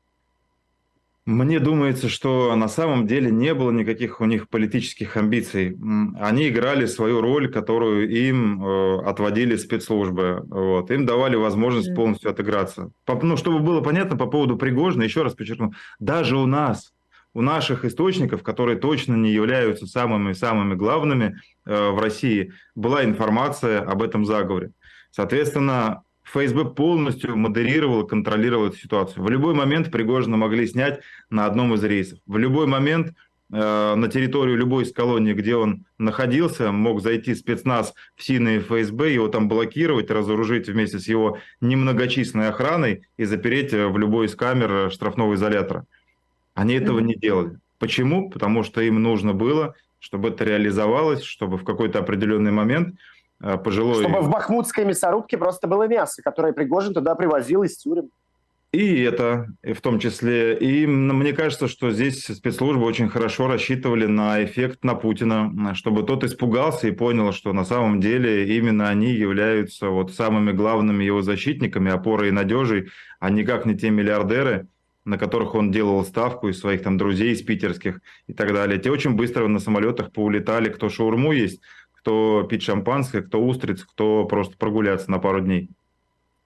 Мне 1.24 1.58
думается, 1.58 2.10
что 2.10 2.54
на 2.54 2.68
самом 2.68 3.06
деле 3.06 3.30
не 3.30 3.54
было 3.54 3.70
никаких 3.70 4.20
у 4.20 4.26
них 4.26 4.50
политических 4.50 5.16
амбиций. 5.16 5.74
Они 6.20 6.48
играли 6.48 6.84
свою 6.84 7.22
роль, 7.22 7.50
которую 7.50 8.10
им 8.10 8.62
э, 8.62 9.06
отводили 9.06 9.56
спецслужбы. 9.56 10.42
Вот. 10.46 10.90
Им 10.90 11.06
давали 11.06 11.36
возможность 11.36 11.94
полностью 11.94 12.30
отыграться. 12.30 12.90
Ну, 13.08 13.38
чтобы 13.38 13.60
было 13.60 13.80
понятно 13.80 14.18
по 14.18 14.26
поводу 14.26 14.58
Пригожина, 14.58 15.04
еще 15.04 15.22
раз 15.22 15.32
подчеркну, 15.32 15.72
даже 15.98 16.36
у 16.36 16.44
нас, 16.44 16.92
у 17.34 17.42
наших 17.42 17.84
источников, 17.84 18.42
которые 18.42 18.78
точно 18.78 19.14
не 19.14 19.30
являются 19.30 19.86
самыми-самыми 19.86 20.74
главными 20.74 21.36
э, 21.66 21.90
в 21.90 21.98
России, 21.98 22.52
была 22.74 23.04
информация 23.04 23.80
об 23.80 24.02
этом 24.02 24.24
заговоре. 24.24 24.70
Соответственно, 25.10 26.02
ФСБ 26.22 26.64
полностью 26.74 27.36
модерировал, 27.36 28.06
контролировал 28.06 28.68
эту 28.68 28.76
ситуацию. 28.78 29.22
В 29.22 29.28
любой 29.28 29.54
момент 29.54 29.90
Пригожина 29.90 30.36
могли 30.36 30.66
снять 30.66 31.00
на 31.28 31.44
одном 31.46 31.74
из 31.74 31.84
рейсов. 31.84 32.20
В 32.26 32.38
любой 32.38 32.66
момент 32.66 33.14
э, 33.52 33.94
на 33.94 34.08
территорию 34.08 34.56
любой 34.56 34.84
из 34.84 34.92
колоний, 34.92 35.34
где 35.34 35.56
он 35.56 35.86
находился, 35.98 36.70
мог 36.70 37.02
зайти 37.02 37.34
спецназ 37.34 37.94
в 38.16 38.22
СИН 38.22 38.48
и 38.48 38.58
ФСБ, 38.60 39.12
его 39.12 39.28
там 39.28 39.48
блокировать, 39.48 40.10
разоружить 40.10 40.68
вместе 40.68 40.98
с 41.00 41.08
его 41.08 41.38
немногочисленной 41.60 42.48
охраной 42.48 43.02
и 43.16 43.24
запереть 43.24 43.72
в 43.72 43.98
любой 43.98 44.26
из 44.26 44.36
камер 44.36 44.90
штрафного 44.92 45.34
изолятора. 45.34 45.84
Они 46.54 46.74
этого 46.74 47.00
не 47.00 47.14
делали. 47.14 47.58
Почему? 47.78 48.30
Потому 48.30 48.62
что 48.62 48.80
им 48.80 49.02
нужно 49.02 49.34
было, 49.34 49.74
чтобы 49.98 50.28
это 50.28 50.44
реализовалось, 50.44 51.22
чтобы 51.22 51.58
в 51.58 51.64
какой-то 51.64 51.98
определенный 51.98 52.52
момент– 52.52 52.96
Э, 53.44 53.58
пожилой... 53.58 54.04
Чтобы 54.04 54.20
в 54.20 54.30
бахмутской 54.30 54.84
мясорубке 54.84 55.36
просто 55.36 55.66
было 55.66 55.86
мясо, 55.86 56.22
которое 56.22 56.52
Пригожин 56.52 56.94
туда 56.94 57.14
привозил 57.14 57.62
из 57.62 57.76
тюрем. 57.76 58.10
И 58.72 59.02
это, 59.02 59.46
и 59.62 59.72
в 59.72 59.80
том 59.80 60.00
числе. 60.00 60.56
И 60.56 60.84
мне 60.84 61.32
кажется, 61.32 61.68
что 61.68 61.92
здесь 61.92 62.24
спецслужбы 62.24 62.84
очень 62.84 63.08
хорошо 63.08 63.46
рассчитывали 63.46 64.06
на 64.06 64.42
эффект 64.42 64.82
на 64.82 64.96
Путина, 64.96 65.74
чтобы 65.74 66.02
тот 66.02 66.24
испугался 66.24 66.88
и 66.88 66.90
понял, 66.90 67.30
что 67.30 67.52
на 67.52 67.64
самом 67.64 68.00
деле 68.00 68.56
именно 68.56 68.88
они 68.88 69.12
являются 69.12 69.90
вот 69.90 70.12
самыми 70.12 70.50
главными 70.50 71.04
его 71.04 71.22
защитниками, 71.22 71.92
опорой 71.92 72.28
и 72.28 72.32
надежей, 72.32 72.88
а 73.20 73.30
никак 73.30 73.64
не 73.64 73.76
те 73.76 73.90
миллиардеры, 73.90 74.66
на 75.04 75.18
которых 75.18 75.54
он 75.54 75.70
делал 75.70 76.04
ставку 76.04 76.48
из 76.48 76.58
своих 76.60 76.82
там 76.82 76.96
друзей 76.96 77.32
из 77.32 77.42
питерских 77.42 78.00
и 78.26 78.32
так 78.32 78.52
далее. 78.52 78.78
Те 78.78 78.90
очень 78.90 79.14
быстро 79.14 79.46
на 79.48 79.58
самолетах 79.58 80.12
поулетали, 80.12 80.68
кто 80.68 80.88
шаурму 80.88 81.32
есть, 81.32 81.60
кто 81.92 82.42
пить 82.44 82.62
шампанское, 82.62 83.22
кто 83.22 83.42
устриц, 83.44 83.84
кто 83.84 84.24
просто 84.24 84.56
прогуляться 84.56 85.10
на 85.10 85.18
пару 85.18 85.40
дней 85.40 85.68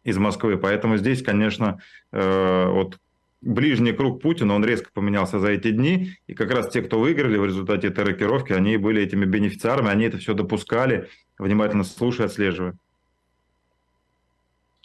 из 0.05 0.19
Москвы. 0.19 0.57
Поэтому 0.57 0.97
здесь, 0.97 1.23
конечно, 1.23 1.81
э, 2.13 2.69
вот 2.69 2.99
ближний 3.41 3.93
круг 3.93 4.21
Путина, 4.23 4.55
он 4.55 4.65
резко 4.65 4.91
поменялся 4.93 5.39
за 5.39 5.51
эти 5.51 5.71
дни, 5.71 6.15
и 6.27 6.35
как 6.35 6.51
раз 6.51 6.69
те, 6.69 6.83
кто 6.83 6.99
выиграли 6.99 7.39
в 7.39 7.45
результате 7.45 7.89
этой 7.89 8.05
рокировки, 8.05 8.53
они 8.53 8.77
были 8.77 9.03
этими 9.03 9.25
бенефициарами, 9.25 9.91
они 9.91 10.07
это 10.07 10.19
все 10.19 10.35
допускали, 10.35 11.09
внимательно 11.39 11.85
слушая, 11.85 12.27
отслеживая. 12.27 12.75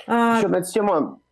А... 0.06 0.38
Еще 0.38 0.48
на 0.48 0.62
тему 0.62 1.23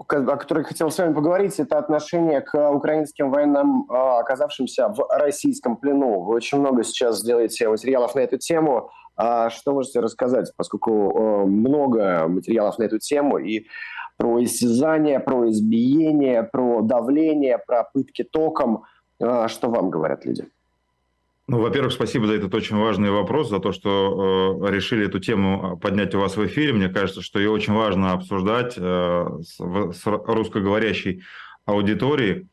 о 0.00 0.36
которой 0.36 0.64
хотел 0.64 0.90
с 0.90 0.98
вами 0.98 1.12
поговорить, 1.12 1.60
это 1.60 1.78
отношение 1.78 2.40
к 2.40 2.70
украинским 2.70 3.30
военным, 3.30 3.84
а, 3.90 4.20
оказавшимся 4.20 4.88
в 4.88 5.06
российском 5.10 5.76
плену. 5.76 6.22
Вы 6.22 6.36
очень 6.36 6.58
много 6.58 6.84
сейчас 6.84 7.20
сделаете 7.20 7.68
материалов 7.68 8.14
на 8.14 8.20
эту 8.20 8.38
тему. 8.38 8.90
А 9.16 9.50
что 9.50 9.74
можете 9.74 10.00
рассказать, 10.00 10.52
поскольку 10.56 11.42
а, 11.42 11.44
много 11.44 12.26
материалов 12.28 12.78
на 12.78 12.84
эту 12.84 12.98
тему 12.98 13.36
и 13.36 13.66
про 14.16 14.42
истязание, 14.42 15.20
про 15.20 15.50
избиение, 15.50 16.44
про 16.44 16.80
давление, 16.80 17.58
про 17.58 17.84
пытки 17.84 18.22
током. 18.22 18.84
Что 19.18 19.68
вам 19.68 19.90
говорят 19.90 20.26
люди? 20.26 20.46
Ну, 21.50 21.58
во-первых, 21.58 21.92
спасибо 21.92 22.28
за 22.28 22.34
этот 22.34 22.54
очень 22.54 22.76
важный 22.76 23.10
вопрос, 23.10 23.48
за 23.48 23.58
то, 23.58 23.72
что 23.72 24.60
э, 24.62 24.70
решили 24.70 25.06
эту 25.06 25.18
тему 25.18 25.76
поднять 25.82 26.14
у 26.14 26.20
вас 26.20 26.36
в 26.36 26.46
эфире. 26.46 26.72
Мне 26.72 26.88
кажется, 26.88 27.22
что 27.22 27.40
ее 27.40 27.50
очень 27.50 27.72
важно 27.72 28.12
обсуждать 28.12 28.74
э, 28.76 29.26
с, 29.42 29.56
с 29.58 30.06
русскоговорящей 30.06 31.24
аудиторией. 31.64 32.46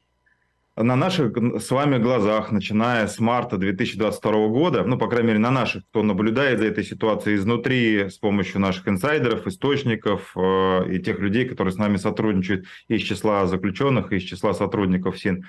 На 0.76 0.96
наших 0.96 1.38
с 1.62 1.70
вами 1.70 2.00
глазах, 2.00 2.52
начиная 2.52 3.06
с 3.06 3.20
марта 3.20 3.58
2022 3.58 4.48
года, 4.48 4.84
ну, 4.84 4.98
по 4.98 5.08
крайней 5.08 5.28
мере, 5.28 5.40
на 5.40 5.52
наших, 5.52 5.84
кто 5.92 6.02
наблюдает 6.02 6.58
за 6.58 6.66
этой 6.66 6.84
ситуацией 6.84 7.36
изнутри 7.36 8.10
с 8.10 8.18
помощью 8.18 8.62
наших 8.62 8.88
инсайдеров, 8.88 9.46
источников 9.46 10.32
э, 10.36 10.92
и 10.92 10.98
тех 10.98 11.20
людей, 11.20 11.46
которые 11.46 11.72
с 11.72 11.78
нами 11.78 11.98
сотрудничают 11.98 12.66
из 12.88 13.04
числа 13.04 13.46
заключенных, 13.46 14.12
из 14.12 14.24
числа 14.24 14.56
сотрудников 14.56 15.20
СИН, 15.20 15.46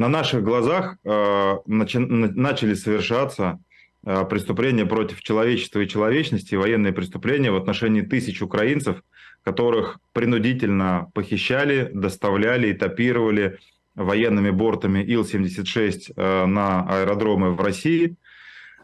на 0.00 0.08
наших 0.08 0.42
глазах 0.42 0.96
э, 1.04 1.56
начали 1.66 2.72
совершаться 2.72 3.58
э, 4.02 4.24
преступления 4.24 4.86
против 4.86 5.20
человечества 5.20 5.80
и 5.80 5.88
человечности, 5.88 6.54
военные 6.54 6.94
преступления 6.94 7.50
в 7.50 7.56
отношении 7.56 8.00
тысяч 8.00 8.40
украинцев, 8.40 9.02
которых 9.44 9.98
принудительно 10.14 11.10
похищали, 11.12 11.90
доставляли, 11.92 12.72
этапировали 12.72 13.58
военными 13.94 14.48
бортами 14.48 15.00
Ил-76 15.04 16.14
э, 16.16 16.46
на 16.46 16.86
аэродромы 16.88 17.50
в 17.54 17.60
России, 17.60 18.16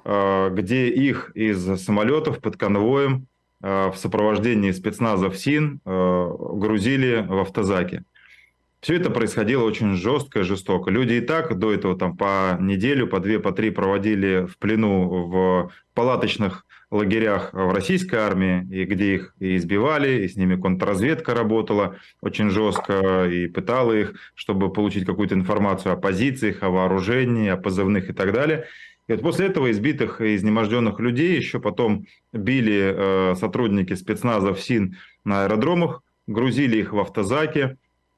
где 0.04 0.88
их 0.88 1.32
из 1.34 1.80
самолетов 1.82 2.40
под 2.40 2.56
конвоем 2.56 3.26
в 3.60 3.94
сопровождении 3.96 4.70
спецназов 4.70 5.36
СИН 5.36 5.80
грузили 5.84 7.26
в 7.26 7.40
автозаки. 7.40 8.04
Все 8.80 8.94
это 8.96 9.10
происходило 9.10 9.64
очень 9.64 9.94
жестко 9.94 10.40
и 10.40 10.42
жестоко. 10.42 10.90
Люди 10.90 11.14
и 11.14 11.20
так 11.20 11.58
до 11.58 11.72
этого 11.72 11.98
там 11.98 12.16
по 12.16 12.56
неделю, 12.60 13.06
по 13.06 13.20
две, 13.20 13.40
по 13.40 13.52
три 13.52 13.70
проводили 13.70 14.46
в 14.46 14.58
плену 14.58 15.08
в 15.26 15.72
палаточных 15.94 16.66
лагерях 16.90 17.52
в 17.52 17.72
российской 17.72 18.16
армии, 18.16 18.66
и 18.70 18.84
где 18.84 19.14
их 19.14 19.34
и 19.40 19.56
избивали, 19.56 20.22
и 20.22 20.28
с 20.28 20.36
ними 20.36 20.60
контрразведка 20.60 21.34
работала 21.34 21.96
очень 22.20 22.50
жестко, 22.50 23.28
и 23.28 23.48
пытала 23.48 23.92
их, 23.92 24.14
чтобы 24.34 24.72
получить 24.72 25.04
какую-то 25.04 25.34
информацию 25.34 25.92
о 25.92 25.96
позициях, 25.96 26.62
о 26.62 26.70
вооружении, 26.70 27.48
о 27.48 27.56
позывных 27.56 28.10
и 28.10 28.12
так 28.12 28.32
далее. 28.32 28.66
И 29.08 29.12
вот 29.12 29.22
после 29.22 29.46
этого 29.46 29.70
избитых 29.70 30.20
и 30.20 30.36
изнеможденных 30.36 31.00
людей 31.00 31.36
еще 31.36 31.60
потом 31.60 32.06
били 32.32 32.94
э, 32.94 33.34
сотрудники 33.36 33.94
спецназа 33.94 34.54
СИН 34.54 34.96
на 35.24 35.44
аэродромах, 35.44 36.02
грузили 36.26 36.78
их 36.78 36.92
в 36.92 36.98
автозаки, 36.98 37.76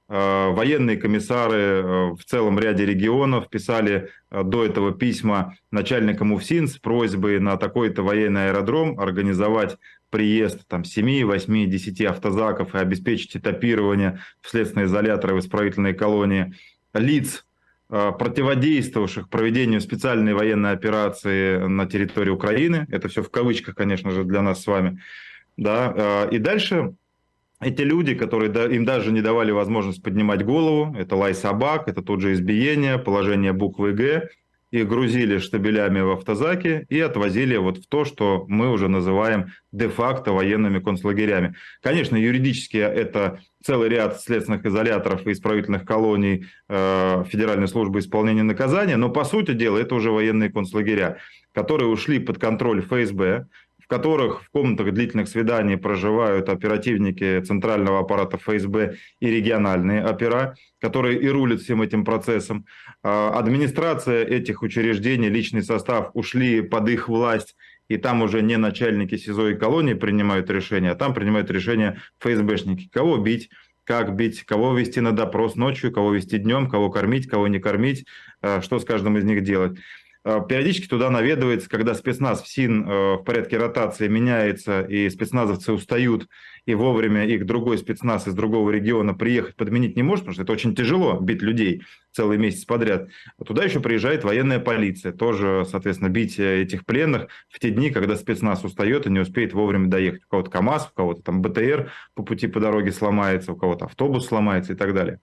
военные 0.08 0.96
комиссары 0.96 1.56
э, 1.56 1.82
в 2.12 2.24
целом 2.24 2.58
ряде 2.58 2.86
регионов 2.86 3.50
писали 3.50 4.08
э, 4.30 4.42
до 4.42 4.64
этого 4.64 4.92
письма 4.92 5.56
начальникам 5.70 6.32
УФСИН 6.32 6.66
с 6.66 6.78
просьбой 6.78 7.40
на 7.40 7.58
такой-то 7.58 8.02
военный 8.02 8.48
аэродром 8.48 8.98
организовать 8.98 9.76
приезд 10.08 10.66
там, 10.66 10.84
7, 10.84 11.26
8, 11.26 11.70
10 11.70 12.00
автозаков 12.06 12.74
и 12.74 12.78
обеспечить 12.78 13.36
этапирование 13.36 14.20
в 14.40 14.48
следственные 14.48 14.86
изоляторы 14.86 15.34
в 15.34 15.40
исправительной 15.40 15.92
колонии 15.92 16.54
лиц, 16.94 17.44
противодействовавших 17.88 19.28
проведению 19.28 19.82
специальной 19.82 20.32
военной 20.32 20.72
операции 20.72 21.58
на 21.58 21.86
территории 21.86 22.30
Украины. 22.30 22.86
Это 22.90 23.08
все 23.08 23.22
в 23.22 23.30
кавычках, 23.30 23.74
конечно 23.74 24.10
же, 24.10 24.24
для 24.24 24.40
нас 24.40 24.62
с 24.62 24.66
вами. 24.66 25.00
Да. 25.58 26.28
И 26.30 26.38
дальше 26.38 26.94
эти 27.60 27.82
люди, 27.82 28.14
которые 28.14 28.50
им 28.74 28.84
даже 28.84 29.12
не 29.12 29.20
давали 29.20 29.50
возможность 29.50 30.02
поднимать 30.02 30.44
голову, 30.44 30.94
это 30.96 31.16
лай 31.16 31.34
собак, 31.34 31.88
это 31.88 32.02
тут 32.02 32.20
же 32.20 32.32
избиение, 32.32 32.98
положение 32.98 33.52
буквы 33.52 33.92
«Г», 33.92 34.28
их 34.70 34.86
грузили 34.86 35.38
штабелями 35.38 36.00
в 36.00 36.10
автозаки 36.10 36.84
и 36.90 37.00
отвозили 37.00 37.56
вот 37.56 37.78
в 37.78 37.86
то, 37.88 38.04
что 38.04 38.44
мы 38.48 38.70
уже 38.70 38.88
называем 38.88 39.52
де-факто 39.72 40.32
военными 40.32 40.78
концлагерями. 40.78 41.54
Конечно, 41.82 42.16
юридически 42.16 42.76
это 42.76 43.40
целый 43.64 43.88
ряд 43.88 44.20
следственных 44.20 44.66
изоляторов 44.66 45.26
и 45.26 45.32
исправительных 45.32 45.84
колоний 45.84 46.46
э, 46.68 47.24
Федеральной 47.28 47.68
службы 47.68 48.00
исполнения 48.00 48.42
наказания, 48.42 48.96
но 48.96 49.08
по 49.08 49.24
сути 49.24 49.52
дела 49.52 49.78
это 49.78 49.94
уже 49.94 50.10
военные 50.10 50.50
концлагеря, 50.50 51.18
которые 51.54 51.88
ушли 51.88 52.18
под 52.18 52.38
контроль 52.38 52.82
ФСБ, 52.82 53.46
в 53.88 53.90
которых 53.90 54.42
в 54.42 54.50
комнатах 54.50 54.92
длительных 54.92 55.28
свиданий 55.28 55.78
проживают 55.78 56.50
оперативники 56.50 57.40
центрального 57.40 58.00
аппарата 58.00 58.36
ФСБ 58.36 58.96
и 59.18 59.30
региональные 59.30 60.04
опера, 60.04 60.56
которые 60.78 61.18
и 61.18 61.26
рулят 61.26 61.62
всем 61.62 61.80
этим 61.80 62.04
процессом. 62.04 62.66
А, 63.02 63.30
администрация 63.38 64.24
этих 64.24 64.60
учреждений, 64.60 65.30
личный 65.30 65.62
состав 65.62 66.10
ушли 66.12 66.60
под 66.60 66.86
их 66.90 67.08
власть, 67.08 67.56
и 67.88 67.96
там 67.96 68.20
уже 68.20 68.42
не 68.42 68.58
начальники 68.58 69.16
СИЗО 69.16 69.48
и 69.48 69.54
колонии 69.54 69.94
принимают 69.94 70.50
решения, 70.50 70.90
а 70.90 70.94
там 70.94 71.14
принимают 71.14 71.50
решения 71.50 71.98
ФСБшники, 72.20 72.90
кого 72.92 73.16
бить, 73.16 73.48
как 73.84 74.14
бить, 74.14 74.42
кого 74.42 74.74
вести 74.76 75.00
на 75.00 75.12
допрос 75.12 75.56
ночью, 75.56 75.92
кого 75.92 76.12
вести 76.12 76.36
днем, 76.36 76.68
кого 76.68 76.90
кормить, 76.90 77.26
кого 77.26 77.48
не 77.48 77.58
кормить, 77.58 78.04
что 78.60 78.80
с 78.80 78.84
каждым 78.84 79.16
из 79.16 79.24
них 79.24 79.42
делать. 79.42 79.78
Периодически 80.48 80.88
туда 80.88 81.08
наведывается, 81.10 81.70
когда 81.70 81.94
спецназ 81.94 82.42
в 82.42 82.48
СИН 82.48 82.84
в 82.84 83.22
порядке 83.24 83.56
ротации 83.56 84.08
меняется, 84.08 84.82
и 84.82 85.08
спецназовцы 85.08 85.72
устают, 85.72 86.28
и 86.66 86.74
вовремя 86.74 87.24
их 87.24 87.46
другой 87.46 87.78
спецназ 87.78 88.28
из 88.28 88.34
другого 88.34 88.70
региона 88.70 89.14
приехать 89.14 89.56
подменить 89.56 89.96
не 89.96 90.02
может, 90.02 90.26
потому 90.26 90.34
что 90.34 90.42
это 90.42 90.52
очень 90.52 90.74
тяжело 90.74 91.18
бить 91.18 91.40
людей 91.40 91.82
целый 92.12 92.36
месяц 92.36 92.66
подряд. 92.66 93.08
А 93.38 93.44
туда 93.44 93.64
еще 93.64 93.80
приезжает 93.80 94.22
военная 94.22 94.58
полиция, 94.58 95.12
тоже, 95.12 95.64
соответственно, 95.70 96.10
бить 96.10 96.38
э, 96.38 96.62
этих 96.62 96.84
пленных 96.84 97.28
в 97.48 97.58
те 97.58 97.70
дни, 97.70 97.90
когда 97.90 98.16
спецназ 98.16 98.64
устает 98.64 99.06
и 99.06 99.10
не 99.10 99.20
успеет 99.20 99.54
вовремя 99.54 99.88
доехать. 99.88 100.24
У 100.24 100.28
кого-то 100.28 100.50
КАМАЗ, 100.50 100.90
у 100.92 100.94
кого-то 100.94 101.22
там 101.22 101.40
БТР 101.40 101.90
по 102.14 102.22
пути 102.22 102.48
по 102.48 102.60
дороге 102.60 102.92
сломается, 102.92 103.52
у 103.52 103.56
кого-то 103.56 103.86
автобус 103.86 104.26
сломается 104.26 104.74
и 104.74 104.76
так 104.76 104.92
далее. 104.92 105.20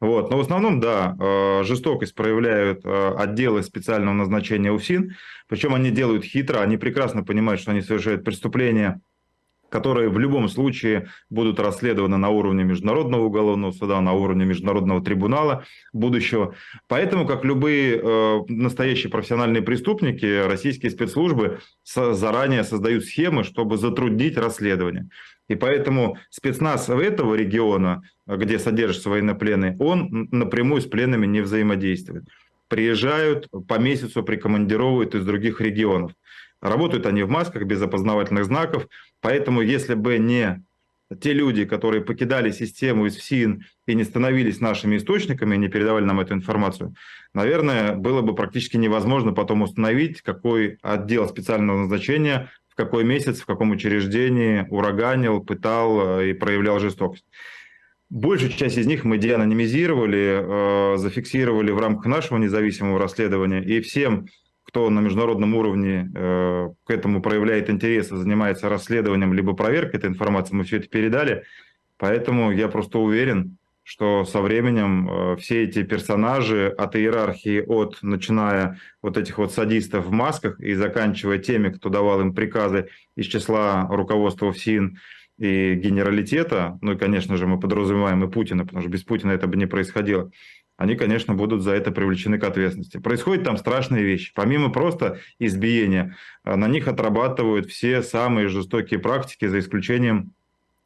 Вот. 0.00 0.30
Но 0.30 0.36
в 0.36 0.40
основном, 0.40 0.80
да, 0.80 1.16
э, 1.18 1.64
жестокость 1.64 2.14
проявляют 2.14 2.82
э, 2.84 3.14
отделы 3.16 3.62
специального 3.62 4.14
назначения 4.14 4.70
УФСИН, 4.70 5.16
причем 5.48 5.74
они 5.74 5.90
делают 5.90 6.24
хитро, 6.24 6.60
они 6.60 6.76
прекрасно 6.76 7.24
понимают, 7.24 7.60
что 7.60 7.72
они 7.72 7.80
совершают 7.80 8.24
преступления 8.24 9.00
которые 9.68 10.08
в 10.08 10.18
любом 10.18 10.48
случае 10.48 11.08
будут 11.30 11.60
расследованы 11.60 12.16
на 12.16 12.30
уровне 12.30 12.64
Международного 12.64 13.24
уголовного 13.24 13.72
суда, 13.72 14.00
на 14.00 14.12
уровне 14.12 14.44
Международного 14.44 15.02
трибунала 15.02 15.64
будущего. 15.92 16.54
Поэтому, 16.86 17.26
как 17.26 17.44
любые 17.44 18.00
э, 18.02 18.38
настоящие 18.48 19.10
профессиональные 19.10 19.62
преступники, 19.62 20.46
российские 20.46 20.90
спецслужбы 20.90 21.60
со, 21.82 22.14
заранее 22.14 22.64
создают 22.64 23.04
схемы, 23.04 23.44
чтобы 23.44 23.76
затруднить 23.76 24.38
расследование. 24.38 25.08
И 25.48 25.54
поэтому 25.54 26.18
спецназ 26.30 26.88
этого 26.88 27.34
региона, 27.34 28.02
где 28.26 28.58
содержатся 28.58 29.10
военнопленные, 29.10 29.76
он 29.78 30.28
напрямую 30.30 30.82
с 30.82 30.86
пленными 30.86 31.26
не 31.26 31.40
взаимодействует. 31.40 32.24
Приезжают, 32.68 33.48
по 33.66 33.78
месяцу 33.78 34.22
прикомандировывают 34.22 35.14
из 35.14 35.24
других 35.24 35.60
регионов. 35.60 36.12
Работают 36.60 37.06
они 37.06 37.22
в 37.22 37.30
масках, 37.30 37.64
без 37.64 37.80
опознавательных 37.80 38.44
знаков. 38.44 38.88
Поэтому, 39.20 39.62
если 39.62 39.94
бы 39.94 40.18
не 40.18 40.62
те 41.20 41.32
люди, 41.32 41.64
которые 41.64 42.04
покидали 42.04 42.50
систему 42.50 43.06
из 43.06 43.16
ФСИН 43.16 43.64
и 43.86 43.94
не 43.94 44.04
становились 44.04 44.60
нашими 44.60 44.98
источниками, 44.98 45.56
не 45.56 45.68
передавали 45.68 46.04
нам 46.04 46.20
эту 46.20 46.34
информацию, 46.34 46.94
наверное, 47.32 47.94
было 47.94 48.20
бы 48.20 48.34
практически 48.34 48.76
невозможно 48.76 49.32
потом 49.32 49.62
установить, 49.62 50.20
какой 50.20 50.78
отдел 50.82 51.26
специального 51.26 51.78
назначения 51.78 52.50
какой 52.78 53.02
месяц, 53.02 53.40
в 53.40 53.46
каком 53.46 53.72
учреждении 53.72 54.64
ураганил, 54.70 55.40
пытал 55.40 56.20
э, 56.20 56.30
и 56.30 56.32
проявлял 56.32 56.78
жестокость. 56.78 57.24
Большую 58.08 58.52
часть 58.52 58.78
из 58.78 58.86
них 58.86 59.04
мы 59.04 59.18
деанонимизировали, 59.18 60.94
э, 60.94 60.96
зафиксировали 60.96 61.72
в 61.72 61.78
рамках 61.80 62.06
нашего 62.06 62.38
независимого 62.38 63.00
расследования, 63.00 63.62
и 63.62 63.80
всем 63.80 64.26
кто 64.62 64.90
на 64.90 65.00
международном 65.00 65.54
уровне 65.54 66.10
э, 66.14 66.68
к 66.84 66.90
этому 66.90 67.20
проявляет 67.20 67.68
интерес 67.68 68.12
и 68.12 68.16
занимается 68.16 68.68
расследованием 68.68 69.32
либо 69.32 69.54
проверкой 69.54 69.98
этой 69.98 70.10
информации, 70.10 70.54
мы 70.54 70.62
все 70.62 70.76
это 70.76 70.88
передали. 70.88 71.42
Поэтому 71.96 72.52
я 72.52 72.68
просто 72.68 72.98
уверен, 72.98 73.57
что 73.88 74.26
со 74.26 74.42
временем 74.42 75.08
э, 75.08 75.36
все 75.36 75.64
эти 75.64 75.82
персонажи 75.82 76.68
от 76.68 76.94
иерархии, 76.94 77.64
от 77.66 77.96
начиная 78.02 78.78
вот 79.00 79.16
этих 79.16 79.38
вот 79.38 79.50
садистов 79.50 80.04
в 80.04 80.10
масках 80.10 80.60
и 80.60 80.74
заканчивая 80.74 81.38
теми, 81.38 81.70
кто 81.70 81.88
давал 81.88 82.20
им 82.20 82.34
приказы 82.34 82.88
из 83.16 83.24
числа 83.24 83.88
руководства 83.88 84.52
ФСИН 84.52 84.98
и 85.38 85.72
генералитета, 85.72 86.78
ну 86.82 86.92
и, 86.92 86.98
конечно 86.98 87.38
же, 87.38 87.46
мы 87.46 87.58
подразумеваем 87.58 88.22
и 88.22 88.30
Путина, 88.30 88.64
потому 88.66 88.82
что 88.82 88.90
без 88.90 89.04
Путина 89.04 89.30
это 89.30 89.46
бы 89.46 89.56
не 89.56 89.64
происходило, 89.64 90.30
они, 90.76 90.94
конечно, 90.94 91.32
будут 91.32 91.62
за 91.62 91.72
это 91.72 91.90
привлечены 91.90 92.38
к 92.38 92.44
ответственности. 92.44 92.98
Происходят 92.98 93.44
там 93.44 93.56
страшные 93.56 94.04
вещи. 94.04 94.32
Помимо 94.34 94.68
просто 94.70 95.18
избиения, 95.38 96.14
э, 96.44 96.54
на 96.56 96.68
них 96.68 96.88
отрабатывают 96.88 97.70
все 97.70 98.02
самые 98.02 98.48
жестокие 98.48 99.00
практики, 99.00 99.46
за 99.46 99.60
исключением 99.60 100.34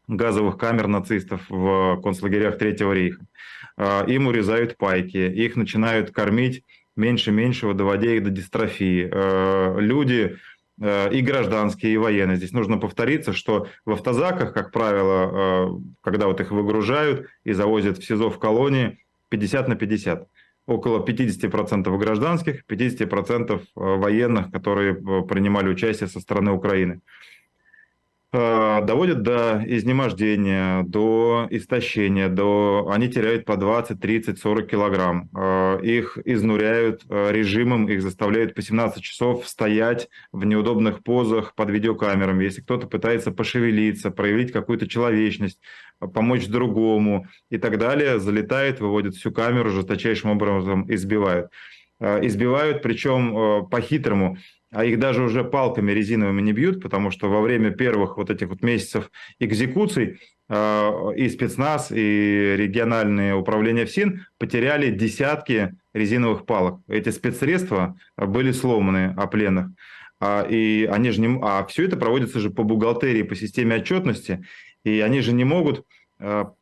газовых 0.09 0.59
камер 0.59 0.89
нацистов 0.89 1.43
в 1.49 2.01
концлагерях 2.03 2.59
Третьего 2.59 2.93
рейха. 2.93 3.25
Э, 3.77 4.05
им 4.07 4.27
урезают 4.27 4.77
пайки, 4.77 5.17
их 5.17 5.57
начинают 5.57 6.11
кормить 6.11 6.65
меньше 6.97 7.33
меньшего, 7.33 7.75
доводя 7.75 8.13
их 8.13 8.25
до 8.25 8.31
дистрофии. 8.31 9.09
Э, 9.11 9.81
люди 9.81 10.37
и 10.81 11.21
гражданские, 11.21 11.93
и 11.93 11.97
военные. 11.97 12.39
Здесь 12.39 12.53
нужно 12.53 12.79
повториться, 12.79 13.35
что 13.35 13.69
в 13.85 13.93
автозаках, 13.93 14.53
как 14.53 14.73
правило, 14.73 15.81
когда 16.01 16.27
вот 16.27 16.41
их 16.41 16.51
выгружают 16.51 17.29
и 17.45 17.53
завозят 17.53 17.99
в 17.99 18.05
СИЗО 18.05 18.31
в 18.31 18.39
колонии, 18.41 18.99
50 19.33 19.69
на 19.69 19.77
50. 19.77 20.29
Около 20.67 21.05
50% 21.05 21.99
гражданских, 21.99 22.65
50% 22.69 23.61
э, 23.61 23.63
военных, 23.75 24.53
которые 24.53 24.95
принимали 25.25 25.69
участие 25.69 26.09
со 26.09 26.21
стороны 26.21 26.53
Украины. 26.53 27.01
Э, 28.33 28.81
доводят 28.83 29.23
до 29.23 29.63
изнемождения, 29.67 30.83
до 30.85 31.47
истощения, 31.51 32.29
до... 32.29 32.89
они 32.91 33.09
теряют 33.09 33.45
по 33.45 33.57
20, 33.57 34.01
30, 34.01 34.39
40 34.39 34.67
килограмм. 34.67 35.29
Их 35.83 36.19
изнуряют 36.25 37.05
режимом, 37.09 37.89
их 37.89 38.03
заставляют 38.03 38.55
по 38.55 38.63
17 38.63 39.03
часов 39.03 39.47
стоять 39.47 40.09
в 40.33 40.45
неудобных 40.45 41.03
позах 41.03 41.55
под 41.55 41.71
видеокамерами. 41.71 42.45
Если 42.45 42.63
кто-то 42.63 42.87
пытается 42.87 43.33
пошевелиться, 43.33 44.11
проявить 44.11 44.53
какую-то 44.53 44.89
человечность, 44.89 45.59
помочь 45.99 46.47
другому 46.47 47.27
и 47.51 47.59
так 47.59 47.79
далее, 47.79 48.19
залетает, 48.19 48.81
выводит 48.81 49.15
всю 49.15 49.31
камеру, 49.31 49.71
жесточайшим 49.71 50.31
образом 50.31 50.87
избивают. 50.93 51.51
Э, 52.03 52.19
избивают, 52.27 52.83
причем 52.83 53.37
э, 53.37 53.63
по-хитрому, 53.71 54.37
а 54.73 54.85
их 54.85 54.99
даже 54.99 55.23
уже 55.23 55.45
палками 55.45 55.93
резиновыми 55.93 56.41
не 56.41 56.53
бьют, 56.53 56.83
потому 56.83 57.11
что 57.11 57.29
во 57.29 57.41
время 57.43 57.71
первых 57.71 58.17
вот 58.17 58.31
этих 58.31 58.49
вот 58.49 58.63
месяцев 58.63 59.11
экзекуций 59.39 60.19
э, 60.49 60.91
и 61.17 61.29
спецназ, 61.29 61.93
и 61.93 62.55
региональные 62.57 63.35
управления 63.35 63.85
ФСИН 63.85 64.27
потеряли 64.39 64.91
десятки 64.91 65.75
резиновых 65.93 66.47
палок. 66.47 66.81
Эти 66.89 67.11
спецсредства 67.11 67.97
были 68.17 68.51
сломаны 68.53 69.15
о 69.17 69.27
пленных. 69.27 69.69
А, 70.21 70.47
и 70.49 70.89
они 70.91 71.11
же 71.11 71.21
не... 71.21 71.39
А 71.43 71.67
все 71.67 71.85
это 71.85 71.97
проводится 71.97 72.41
же 72.41 72.51
по 72.51 72.63
бухгалтерии, 72.63 73.23
по 73.25 73.35
системе 73.35 73.77
отчетности. 73.77 74.43
И 74.85 75.01
они 75.01 75.21
же 75.21 75.33
не 75.33 75.45
могут 75.45 75.85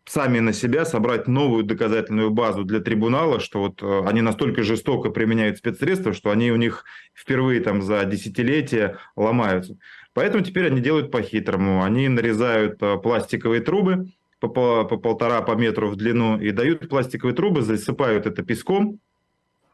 сами 0.07 0.39
на 0.39 0.53
себя 0.53 0.85
собрать 0.85 1.29
новую 1.29 1.65
доказательную 1.65 2.31
базу 2.31 2.65
для 2.65 2.81
трибунала, 2.81 3.41
что 3.41 3.61
вот 3.61 3.83
э, 3.83 4.03
они 4.07 4.23
настолько 4.23 4.63
жестоко 4.63 5.11
применяют 5.11 5.59
спецсредства, 5.59 6.15
что 6.15 6.31
они 6.31 6.51
у 6.51 6.57
них 6.57 6.85
впервые 7.15 7.61
там 7.61 7.83
за 7.83 8.05
десятилетия 8.05 8.97
ломаются. 9.17 9.77
Поэтому 10.15 10.43
теперь 10.43 10.67
они 10.67 10.81
делают 10.81 11.11
по-хитрому. 11.11 11.85
Они 11.85 12.09
нарезают 12.09 12.83
э, 12.83 12.97
пластиковые 12.97 13.61
трубы 13.61 14.07
по, 14.39 14.49
по, 14.49 14.85
по 14.85 14.97
полтора 14.97 15.43
по 15.43 15.53
метру 15.53 15.89
в 15.89 15.97
длину 15.97 16.39
и 16.39 16.51
дают 16.53 16.89
пластиковые 16.89 17.35
трубы, 17.35 17.61
засыпают 17.63 18.27
это 18.27 18.43
песком, 18.43 18.99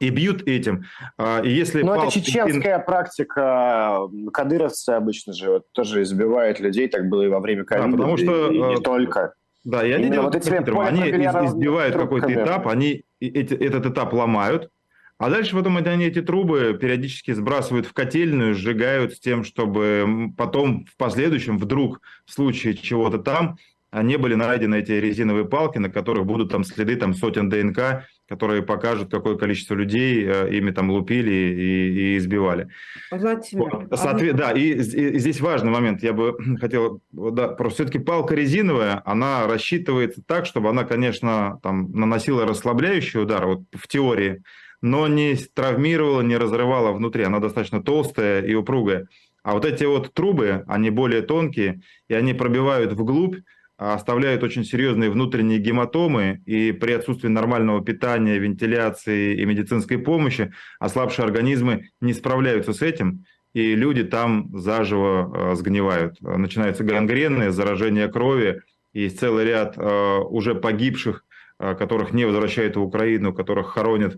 и 0.01 0.11
бьют 0.11 0.42
этим. 0.46 0.85
А, 1.16 1.40
и 1.40 1.51
если 1.51 1.83
Но 1.83 1.94
пал... 1.94 2.09
это 2.09 2.12
чеченская 2.12 2.79
практика. 2.81 4.01
Кадыровцы 4.33 4.90
обычно 4.90 5.33
же 5.33 5.51
вот, 5.51 5.72
тоже 5.72 6.03
избивают 6.03 6.61
людей, 6.61 6.88
так 6.88 7.09
было 7.09 7.22
и 7.22 7.29
во 7.29 7.40
время 7.40 7.64
ковида, 7.64 7.87
да, 7.87 7.92
потому 7.92 8.16
что, 8.16 8.51
и, 8.51 8.55
и 8.55 8.59
не 8.59 8.75
э, 8.75 8.81
только. 8.81 9.35
Да, 9.66 9.85
и 9.85 9.90
они 9.90 10.11
делают 10.11 10.33
вот 10.33 10.46
эти 10.46 10.55
они 10.55 11.11
избивают 11.11 11.96
какой-то 11.96 12.33
этап, 12.33 12.68
они 12.68 13.02
эти, 13.18 13.52
этот 13.52 13.85
этап 13.87 14.12
ломают, 14.12 14.70
а 15.18 15.29
дальше 15.29 15.57
потом 15.57 15.76
они 15.76 16.05
эти 16.05 16.22
трубы 16.22 16.79
периодически 16.81 17.33
сбрасывают 17.33 17.85
в 17.85 17.92
котельную, 17.92 18.55
сжигают 18.55 19.14
с 19.14 19.18
тем, 19.18 19.42
чтобы 19.42 20.31
потом 20.37 20.87
в 20.87 20.96
последующем 20.96 21.59
вдруг 21.59 22.00
в 22.26 22.33
случае 22.33 22.74
чего-то 22.74 23.18
там 23.18 23.57
не 23.92 24.16
были 24.18 24.37
найдены 24.37 24.76
эти 24.76 24.92
резиновые 24.92 25.46
палки, 25.46 25.79
на 25.79 25.90
которых 25.90 26.26
будут 26.26 26.52
там 26.52 26.62
следы 26.62 26.94
там 26.94 27.12
сотен 27.12 27.48
ДНК 27.48 28.05
которые 28.29 28.62
покажут, 28.62 29.11
какое 29.11 29.37
количество 29.37 29.75
людей 29.75 30.25
э, 30.27 30.55
ими 30.55 30.71
там 30.71 30.91
лупили 30.91 31.33
и, 31.33 32.15
и 32.15 32.19
избивали. 32.19 32.69
Владимир, 33.11 33.87
вот, 33.89 33.99
соответ... 33.99 34.35
а... 34.35 34.37
Да, 34.37 34.53
и, 34.53 34.73
и 34.73 35.19
здесь 35.19 35.41
важный 35.41 35.71
момент. 35.71 36.03
Я 36.03 36.12
бы 36.12 36.37
хотел, 36.61 37.01
да, 37.12 37.49
просто 37.49 37.85
все-таки 37.85 37.99
палка 37.99 38.35
резиновая, 38.35 39.03
она 39.05 39.47
рассчитывается 39.47 40.23
так, 40.27 40.47
чтобы 40.47 40.69
она, 40.71 40.85
конечно, 40.85 41.61
там 41.62 41.93
наносила 41.93 42.47
расслабляющий 42.47 43.21
удар, 43.21 43.47
вот 43.47 43.62
в 43.73 43.87
теории, 43.87 44.43
но 44.83 45.07
не 45.07 45.37
травмировала, 45.37 46.21
не 46.23 46.37
разрывала 46.37 46.93
внутри. 46.93 47.25
Она 47.25 47.39
достаточно 47.39 47.83
толстая 47.83 48.43
и 48.43 48.55
упругая. 48.55 49.07
А 49.43 49.53
вот 49.53 49.65
эти 49.65 49.85
вот 49.85 50.12
трубы, 50.12 50.65
они 50.67 50.91
более 50.91 51.23
тонкие, 51.23 51.81
и 52.09 52.15
они 52.15 52.35
пробивают 52.35 52.93
вглубь, 52.93 53.37
оставляют 53.77 54.43
очень 54.43 54.65
серьезные 54.65 55.11
внутренние 55.11 55.59
гематомы, 55.59 56.43
и 56.47 56.73
при 56.73 56.93
отсутствии 56.93 57.29
нормального 57.29 57.85
питания, 57.85 58.39
вентиляции 58.39 59.37
и 59.37 59.45
медицинской 59.45 59.99
помощи 59.99 60.53
ослабшие 60.79 61.25
организмы 61.25 61.91
не 62.01 62.12
справляются 62.12 62.73
с 62.73 62.83
этим, 62.83 63.25
и 63.53 63.75
люди 63.75 64.05
там 64.05 64.51
заживо 64.59 65.53
э, 65.53 65.55
сгнивают. 65.57 66.21
Начинаются 66.21 66.85
гангрены, 66.85 67.51
заражение 67.51 68.09
крови, 68.09 68.62
есть 68.93 69.21
целый 69.21 69.45
ряд 69.45 69.77
уже 69.77 70.55
погибших, 70.55 71.23
которых 71.59 72.15
не 72.15 72.25
возвращают 72.25 72.77
в 72.77 72.83
Украину, 72.83 73.35
которых 73.35 73.69
хоронят 73.69 74.17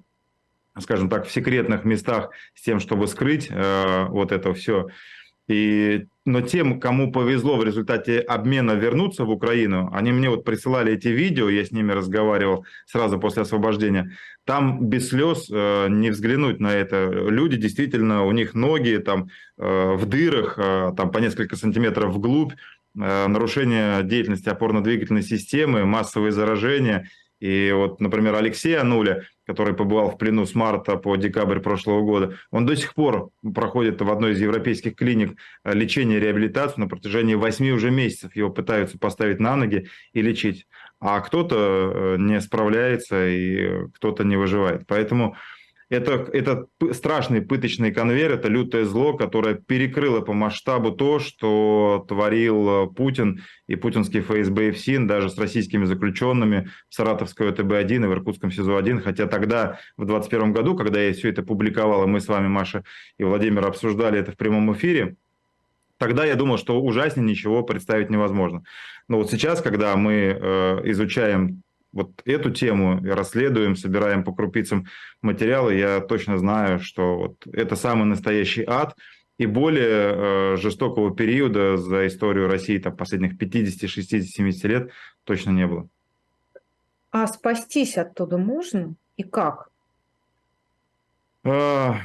скажем 0.81 1.09
так, 1.09 1.27
в 1.27 1.33
секретных 1.33 1.85
местах 1.85 2.31
с 2.55 2.63
тем, 2.63 2.81
чтобы 2.81 3.07
скрыть 3.07 3.49
э, 3.51 4.07
вот 4.09 4.33
это 4.33 4.55
все. 4.55 4.89
И, 5.49 6.07
но 6.27 6.43
тем, 6.43 6.79
кому 6.79 7.11
повезло 7.11 7.57
в 7.57 7.65
результате 7.65 8.21
обмена 8.21 8.73
вернуться 8.73 9.25
в 9.25 9.31
Украину, 9.31 9.91
они 9.95 10.13
мне 10.13 10.29
вот 10.29 10.45
присылали 10.45 10.93
эти 10.93 11.09
видео, 11.09 11.49
я 11.49 11.65
с 11.65 11.73
ними 11.73 11.93
разговаривал 11.93 12.67
сразу 12.87 13.19
после 13.19 13.43
освобождения. 13.43 14.13
Там 14.45 14.87
без 14.89 15.09
слез 15.09 15.49
э, 15.51 15.89
не 15.89 16.11
взглянуть 16.11 16.61
на 16.61 16.75
это. 16.75 17.11
Люди 17.11 17.57
действительно, 17.57 18.25
у 18.25 18.33
них 18.33 18.55
ноги 18.55 18.99
там 18.99 19.29
э, 19.57 19.95
в 19.95 20.05
дырах, 20.05 20.59
э, 20.59 20.93
там 20.97 21.11
по 21.11 21.19
несколько 21.19 21.57
сантиметров 21.57 22.15
вглубь, 22.15 22.53
э, 22.53 23.27
нарушение 23.27 24.03
деятельности 24.03 24.51
опорно-двигательной 24.51 25.23
системы, 25.23 25.87
массовые 25.87 26.33
заражения. 26.33 27.09
И 27.41 27.73
вот, 27.75 28.01
например, 28.01 28.35
Алексей 28.35 28.77
Ануля, 28.77 29.25
который 29.49 29.73
побывал 29.73 30.11
в 30.11 30.19
плену 30.19 30.45
с 30.45 30.55
марта 30.55 30.97
по 30.97 31.17
декабрь 31.17 31.61
прошлого 31.61 32.03
года, 32.03 32.37
он 32.51 32.67
до 32.67 32.77
сих 32.77 32.95
пор 32.95 33.31
проходит 33.55 34.03
в 34.03 34.11
одной 34.13 34.33
из 34.33 34.41
европейских 34.43 34.95
клиник 34.95 35.39
э, 35.65 35.73
лечение 35.73 36.19
и 36.19 36.21
реабилитацию 36.21 36.81
на 36.81 36.87
протяжении 36.87 37.35
8 37.35 37.71
уже 37.71 37.91
месяцев. 37.91 38.37
Его 38.37 38.51
пытаются 38.51 38.99
поставить 38.99 39.41
на 39.41 39.57
ноги 39.57 39.89
и 40.13 40.21
лечить. 40.21 40.67
А 41.01 41.21
кто-то 41.21 41.57
э, 41.57 42.17
не 42.19 42.43
справляется 42.43 43.27
и 43.27 43.89
кто-то 43.95 44.23
не 44.23 44.37
выживает. 44.37 44.87
Поэтому 44.87 45.35
это, 45.91 46.29
это 46.33 46.67
страшный 46.93 47.41
пыточный 47.41 47.93
конвейер, 47.93 48.33
это 48.33 48.49
лютое 48.49 48.85
зло, 48.85 49.17
которое 49.17 49.55
перекрыло 49.55 50.21
по 50.21 50.35
масштабу 50.35 50.93
то, 50.93 51.19
что 51.19 52.05
творил 52.09 52.69
э, 52.69 52.87
Путин 52.89 53.43
и 53.67 53.77
путинский 53.77 54.21
ФСБ 54.21 54.69
и 54.69 54.71
ФСИН 54.73 55.07
даже 55.07 55.31
с 55.31 55.39
российскими 55.39 55.87
заключенными 55.87 56.69
в 56.89 56.95
Саратовской 56.95 57.51
ОТБ-1 57.51 58.05
и 58.05 58.07
в 58.07 58.13
Иркутском 58.13 58.51
СИЗО-1. 58.51 59.01
Хотя 59.01 59.27
тогда, 59.27 59.79
в 59.97 60.05
2021 60.05 60.53
году, 60.53 60.77
когда 60.77 61.01
я 61.01 61.13
все 61.15 61.31
это 61.31 61.43
публиковал, 61.43 62.05
и 62.05 62.07
мы 62.07 62.21
с 62.21 62.29
вами, 62.29 62.49
Маша 62.49 62.85
и 63.19 63.25
Владимир, 63.25 63.67
обсуждали 63.67 64.19
это 64.19 64.33
в 64.33 64.37
прямом 64.37 64.73
эфире, 64.75 65.17
Тогда 65.99 66.25
я 66.25 66.37
думал, 66.37 66.59
что 66.59 66.81
ужаснее 66.81 67.27
ничего 67.27 67.65
представить 67.65 68.09
невозможно. 68.09 68.63
Но 69.09 69.17
вот 69.17 69.33
сейчас, 69.33 69.61
когда 69.61 69.97
мы 69.97 70.13
э, 70.13 70.81
изучаем 70.93 71.63
вот 71.93 72.11
эту 72.25 72.51
тему 72.51 73.01
расследуем, 73.03 73.77
собираем 73.77 74.25
по 74.25 74.35
крупицам 74.35 74.87
материалы, 75.23 75.75
я 75.75 76.01
точно 76.01 76.39
знаю, 76.39 76.79
что 76.81 77.17
вот 77.17 77.47
это 77.53 77.77
самый 77.77 78.05
настоящий 78.05 78.65
ад, 78.67 78.95
и 79.39 79.47
более 79.47 80.15
э, 80.15 80.57
жестокого 80.57 81.15
периода 81.15 81.77
за 81.77 82.07
историю 82.09 82.49
России 82.49 82.79
там, 82.79 82.97
последних 82.97 83.39
50, 83.39 83.89
60, 83.89 84.25
70 84.25 84.65
лет 84.65 84.91
точно 85.25 85.51
не 85.51 85.67
было. 85.67 85.89
А 87.11 87.27
спастись 87.27 87.97
оттуда 87.97 88.37
можно 88.37 88.95
и 89.17 89.23
как? 89.23 89.71
А, 91.45 92.01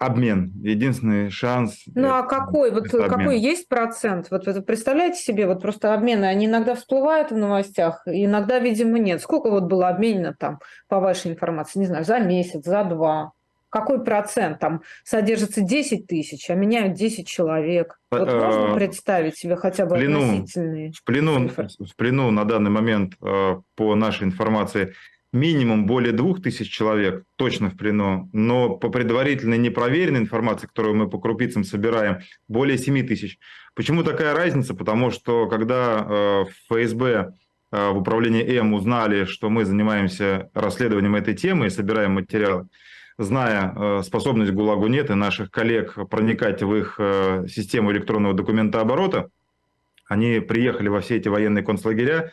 обмен. 0.00 0.50
Единственный 0.62 1.30
шанс. 1.30 1.82
Ну 1.94 2.08
а 2.08 2.22
какой? 2.22 2.70
Вот 2.70 2.88
какой 2.88 3.38
есть 3.38 3.68
процент? 3.68 4.28
Вот 4.30 4.46
вы 4.46 4.62
представляете 4.62 5.20
себе, 5.20 5.46
вот 5.46 5.60
просто 5.60 5.92
обмены, 5.92 6.24
они 6.24 6.46
иногда 6.46 6.74
всплывают 6.74 7.30
в 7.30 7.36
новостях, 7.36 8.02
иногда, 8.06 8.58
видимо, 8.58 8.98
нет. 8.98 9.20
Сколько 9.20 9.50
вот 9.50 9.64
было 9.64 9.88
обменено 9.88 10.34
там, 10.36 10.58
по 10.88 11.00
вашей 11.00 11.30
информации, 11.30 11.80
не 11.80 11.86
знаю, 11.86 12.04
за 12.04 12.18
месяц, 12.18 12.64
за 12.64 12.82
два? 12.84 13.32
Какой 13.68 14.02
процент? 14.02 14.58
Там 14.58 14.82
содержится 15.04 15.60
10 15.60 16.06
тысяч, 16.06 16.48
а 16.48 16.54
меняют 16.54 16.94
10 16.94 17.28
человек. 17.28 18.00
Вот 18.10 18.26
э, 18.26 18.40
можно 18.40 18.74
представить 18.74 19.36
себе 19.36 19.54
хотя 19.54 19.84
бы 19.84 19.96
в 19.96 19.98
плену, 19.98 20.22
относительные 20.22 20.92
в 20.92 21.04
плену, 21.04 21.48
цифры? 21.48 21.68
В 21.78 21.94
плену 21.94 22.30
на 22.30 22.44
данный 22.44 22.70
момент, 22.70 23.14
э, 23.22 23.56
по 23.76 23.94
нашей 23.94 24.24
информации, 24.24 24.94
минимум 25.32 25.86
более 25.86 26.12
двух 26.12 26.42
тысяч 26.42 26.70
человек 26.70 27.24
точно 27.36 27.70
в 27.70 27.76
плену, 27.76 28.28
но 28.32 28.70
по 28.76 28.88
предварительной 28.88 29.58
непроверенной 29.58 30.20
информации, 30.20 30.66
которую 30.66 30.96
мы 30.96 31.08
по 31.08 31.18
крупицам 31.18 31.64
собираем, 31.64 32.20
более 32.48 32.78
7 32.78 33.06
тысяч. 33.06 33.38
Почему 33.74 34.02
такая 34.02 34.34
разница? 34.34 34.74
Потому 34.74 35.10
что 35.10 35.46
когда 35.46 35.98
э, 35.98 36.44
в 36.44 36.74
ФСБ 36.74 37.32
э, 37.72 37.90
в 37.90 37.98
управлении 37.98 38.44
М 38.58 38.74
узнали, 38.74 39.24
что 39.24 39.48
мы 39.50 39.64
занимаемся 39.64 40.50
расследованием 40.54 41.14
этой 41.14 41.34
темы 41.34 41.66
и 41.66 41.70
собираем 41.70 42.12
материалы, 42.12 42.66
зная 43.16 43.72
э, 43.74 44.02
способность 44.02 44.52
ГУЛАГу 44.52 44.88
нет 44.88 45.10
и 45.10 45.14
наших 45.14 45.52
коллег 45.52 45.96
проникать 46.10 46.62
в 46.62 46.74
их 46.74 46.96
э, 46.98 47.46
систему 47.48 47.92
электронного 47.92 48.34
документооборота, 48.34 49.30
они 50.08 50.40
приехали 50.40 50.88
во 50.88 51.00
все 51.00 51.18
эти 51.18 51.28
военные 51.28 51.62
концлагеря, 51.62 52.32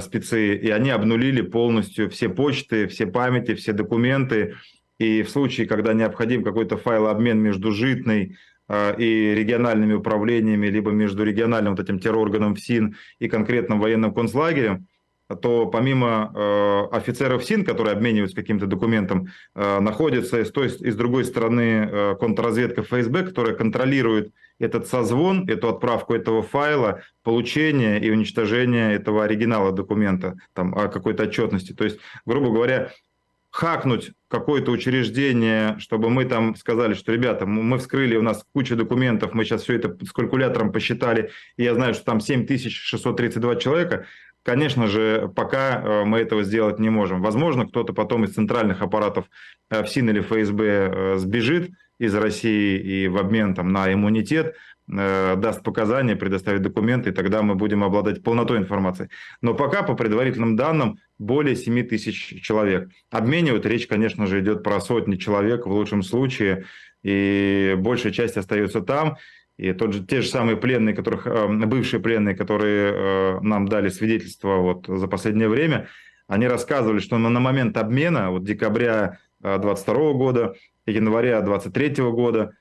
спецы, 0.00 0.56
и 0.56 0.70
они 0.70 0.90
обнулили 0.90 1.40
полностью 1.40 2.10
все 2.10 2.28
почты, 2.28 2.86
все 2.86 3.06
памяти, 3.06 3.54
все 3.54 3.72
документы. 3.72 4.56
И 4.98 5.22
в 5.22 5.30
случае, 5.30 5.66
когда 5.66 5.94
необходим 5.94 6.44
какой-то 6.44 6.76
файлообмен 6.76 7.38
между 7.38 7.72
житной 7.72 8.36
э, 8.68 8.94
и 8.98 9.34
региональными 9.34 9.94
управлениями, 9.94 10.66
либо 10.66 10.90
между 10.90 11.24
региональным 11.24 11.74
вот 11.74 11.82
этим 11.82 11.98
террорганом 11.98 12.54
ФСИН 12.54 12.96
и 13.18 13.28
конкретным 13.28 13.80
военным 13.80 14.12
концлагерем, 14.12 14.86
то 15.36 15.66
помимо 15.66 16.32
э, 16.34 16.96
офицеров 16.96 17.44
СИН, 17.44 17.64
которые 17.64 17.94
обмениваются 17.94 18.36
каким-то 18.36 18.66
документом, 18.66 19.28
э, 19.54 19.80
находится 19.80 20.44
с 20.44 20.50
той 20.50 20.68
и 20.68 20.90
с 20.90 20.96
другой 20.96 21.24
стороны 21.24 21.88
э, 21.90 22.16
контрразведка 22.18 22.82
ФСБ, 22.82 23.24
которая 23.24 23.54
контролирует 23.54 24.32
этот 24.60 24.86
созвон, 24.86 25.48
эту 25.48 25.68
отправку 25.68 26.14
этого 26.14 26.42
файла, 26.42 27.02
получение 27.24 28.00
и 28.00 28.10
уничтожение 28.10 28.94
этого 28.94 29.24
оригинала 29.24 29.72
документа, 29.72 30.36
там, 30.52 30.74
о 30.78 30.88
какой-то 30.88 31.24
отчетности. 31.24 31.72
То 31.72 31.84
есть, 31.84 31.98
грубо 32.24 32.50
говоря, 32.50 32.92
хакнуть 33.50 34.12
какое-то 34.28 34.70
учреждение, 34.70 35.76
чтобы 35.80 36.08
мы 36.08 36.24
там 36.24 36.54
сказали, 36.54 36.94
что, 36.94 37.12
ребята, 37.12 37.46
мы 37.46 37.78
вскрыли, 37.78 38.16
у 38.16 38.22
нас 38.22 38.44
куча 38.52 38.76
документов, 38.76 39.34
мы 39.34 39.44
сейчас 39.44 39.62
все 39.62 39.74
это 39.74 39.96
с 40.04 40.12
калькулятором 40.12 40.70
посчитали, 40.70 41.30
и 41.56 41.64
я 41.64 41.74
знаю, 41.74 41.94
что 41.94 42.04
там 42.04 42.20
7632 42.20 43.56
человека, 43.56 44.06
Конечно 44.42 44.86
же, 44.86 45.30
пока 45.36 45.82
э, 45.82 46.04
мы 46.04 46.18
этого 46.18 46.42
сделать 46.44 46.78
не 46.78 46.88
можем. 46.88 47.20
Возможно, 47.20 47.68
кто-то 47.68 47.92
потом 47.92 48.24
из 48.24 48.32
центральных 48.32 48.80
аппаратов 48.80 49.26
э, 49.68 49.82
ФСИН 49.82 50.08
или 50.10 50.20
ФСБ 50.20 50.64
э, 50.64 51.18
сбежит 51.18 51.70
из 52.00 52.14
России 52.14 52.78
и 52.78 53.08
в 53.08 53.18
обмен 53.18 53.54
там, 53.54 53.72
на 53.72 53.92
иммунитет 53.92 54.56
даст 54.88 55.62
показания, 55.62 56.16
предоставит 56.16 56.62
документы, 56.62 57.10
и 57.10 57.12
тогда 57.12 57.42
мы 57.42 57.54
будем 57.54 57.84
обладать 57.84 58.24
полнотой 58.24 58.58
информации. 58.58 59.08
Но 59.40 59.54
пока, 59.54 59.84
по 59.84 59.94
предварительным 59.94 60.56
данным, 60.56 60.98
более 61.16 61.54
7 61.54 61.86
тысяч 61.86 62.42
человек. 62.42 62.88
Обменивают, 63.10 63.66
речь, 63.66 63.86
конечно 63.86 64.26
же, 64.26 64.40
идет 64.40 64.64
про 64.64 64.80
сотни 64.80 65.14
человек 65.14 65.64
в 65.66 65.70
лучшем 65.70 66.02
случае, 66.02 66.64
и 67.04 67.76
большая 67.78 68.12
часть 68.12 68.36
остается 68.36 68.80
там. 68.80 69.16
И 69.60 69.74
тот 69.74 69.92
же, 69.92 70.02
те 70.04 70.22
же 70.22 70.28
самые 70.28 70.56
пленные, 70.56 70.94
которых, 70.94 71.26
э, 71.26 71.46
бывшие 71.66 72.00
пленные, 72.00 72.34
которые 72.34 72.92
э, 72.92 73.40
нам 73.42 73.68
дали 73.68 73.90
свидетельство 73.90 74.56
вот 74.56 74.86
за 74.88 75.06
последнее 75.06 75.48
время, 75.48 75.88
они 76.26 76.48
рассказывали, 76.48 76.98
что 76.98 77.18
на, 77.18 77.40
момент 77.40 77.76
обмена, 77.76 78.30
вот 78.30 78.44
декабря 78.44 79.18
22 79.40 79.94
э, 79.94 80.12
года, 80.14 80.54
января 80.90 81.40
23 81.40 82.02
года, 82.10 82.52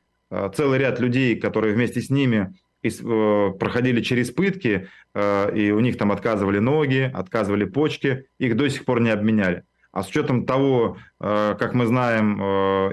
целый 0.55 0.79
ряд 0.79 0.99
людей, 0.99 1.35
которые 1.35 1.73
вместе 1.73 2.01
с 2.01 2.09
ними 2.09 2.53
проходили 2.81 4.01
через 4.01 4.31
пытки, 4.31 4.87
и 5.17 5.71
у 5.75 5.79
них 5.79 5.97
там 5.97 6.11
отказывали 6.11 6.59
ноги, 6.59 7.11
отказывали 7.13 7.65
почки, 7.65 8.25
их 8.37 8.55
до 8.55 8.69
сих 8.69 8.85
пор 8.85 9.01
не 9.01 9.09
обменяли. 9.09 9.63
А 9.91 10.03
с 10.03 10.07
учетом 10.07 10.45
того, 10.45 10.97
как 11.19 11.73
мы 11.73 11.87
знаем, 11.87 12.39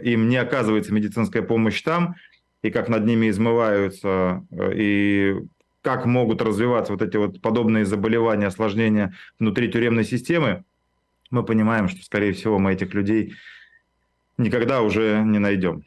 им 0.01 0.29
не 0.29 0.39
оказывается 0.39 0.93
медицинская 0.93 1.43
помощь 1.43 1.83
там, 1.83 2.17
и 2.67 2.71
как 2.71 2.89
над 2.89 3.05
ними 3.05 3.31
измываются, 3.31 4.45
э, 4.51 4.73
и 4.75 5.35
как 5.83 6.05
могут 6.05 6.43
развиваться 6.43 6.93
вот 6.93 7.03
эти 7.03 7.17
вот 7.17 7.41
подобные 7.41 7.85
заболевания, 7.85 8.47
осложнения 8.47 9.15
внутри 9.39 9.71
тюремной 9.71 10.05
системы, 10.05 10.65
мы 11.31 11.45
понимаем, 11.45 11.89
что, 11.89 12.03
скорее 12.05 12.33
всего, 12.33 12.59
мы 12.59 12.73
этих 12.73 12.93
людей 12.95 13.35
никогда 14.39 14.83
уже 14.83 15.23
не 15.25 15.39
найдем. 15.39 15.85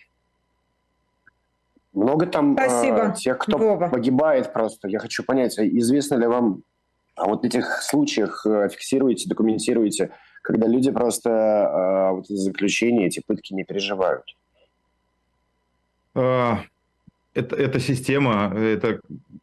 Много 1.94 2.28
там 2.28 2.54
Спасибо, 2.54 3.10
э, 3.10 3.14
тех, 3.16 3.38
кто 3.38 3.58
Вова. 3.58 3.90
погибает 3.90 4.54
просто. 4.54 4.88
Я 4.88 5.00
хочу 5.00 5.24
понять, 5.24 5.58
а 5.58 5.68
известно 5.68 6.16
ли 6.16 6.28
вам 6.28 6.64
о 7.16 7.28
вот 7.28 7.46
этих 7.46 7.82
случаях, 7.82 8.46
э, 8.46 8.70
фиксируете, 8.70 9.28
документируете, 9.28 10.12
когда 10.42 10.68
люди 10.68 10.92
просто 10.92 11.30
э, 11.30 12.12
вот 12.14 12.28
заключение, 12.28 13.08
эти 13.08 13.22
пытки 13.26 13.54
не 13.54 13.64
переживают? 13.64 14.24
А, 16.16 16.62
это, 17.34 17.56
эта 17.56 17.80
система, 17.80 18.54
это 18.56 19.02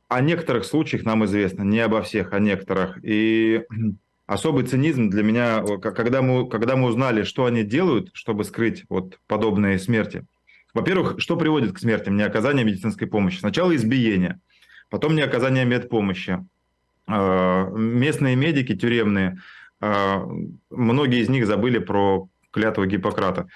о 0.08 0.20
некоторых 0.20 0.64
случаях 0.64 1.04
нам 1.04 1.24
известно, 1.24 1.62
не 1.62 1.80
обо 1.80 2.02
всех, 2.02 2.32
о 2.32 2.38
некоторых. 2.38 2.98
И 3.02 3.64
особый 4.26 4.64
цинизм 4.64 5.08
для 5.08 5.22
меня, 5.22 5.62
когда 5.80 6.20
мы, 6.22 6.48
когда 6.48 6.76
мы 6.76 6.88
узнали, 6.88 7.22
что 7.22 7.44
они 7.44 7.62
делают, 7.62 8.10
чтобы 8.12 8.44
скрыть 8.44 8.84
вот 8.88 9.18
подобные 9.26 9.78
смерти. 9.78 10.24
Во-первых, 10.74 11.14
что 11.18 11.36
приводит 11.36 11.72
к 11.72 11.78
смертям? 11.78 12.16
Не 12.16 12.24
оказание 12.24 12.64
медицинской 12.64 13.06
помощи. 13.06 13.38
Сначала 13.38 13.74
избиение, 13.74 14.40
потом 14.90 15.14
не 15.14 15.22
оказание 15.22 15.64
медпомощи, 15.64 16.44
местные 17.06 18.36
медики 18.36 18.74
тюремные, 18.74 19.38
многие 19.80 21.20
из 21.20 21.28
них 21.28 21.46
забыли 21.46 21.78
про 21.78 22.28
клятву 22.50 22.84
Гиппократа. 22.84 23.46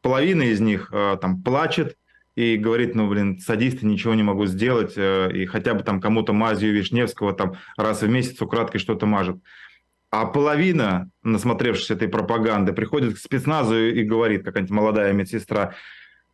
Половина 0.00 0.42
из 0.42 0.60
них 0.60 0.90
там 1.20 1.42
плачет, 1.42 1.96
и 2.36 2.56
говорит, 2.56 2.94
ну, 2.94 3.08
блин, 3.08 3.40
садисты, 3.40 3.86
ничего 3.86 4.14
не 4.14 4.22
могу 4.22 4.46
сделать, 4.46 4.92
э, 4.96 5.30
и 5.32 5.46
хотя 5.46 5.74
бы 5.74 5.82
там 5.82 6.00
кому-то 6.00 6.32
мазью 6.34 6.72
Вишневского 6.72 7.32
там 7.32 7.54
раз 7.76 8.02
в 8.02 8.08
месяц 8.08 8.40
украдкой 8.40 8.78
что-то 8.78 9.06
мажет. 9.06 9.38
А 10.10 10.26
половина, 10.26 11.10
насмотревшись 11.22 11.90
этой 11.90 12.08
пропаганды, 12.08 12.72
приходит 12.72 13.14
к 13.14 13.18
спецназу 13.18 13.76
и 13.76 14.02
говорит, 14.02 14.44
какая-нибудь 14.44 14.70
молодая 14.70 15.12
медсестра, 15.14 15.74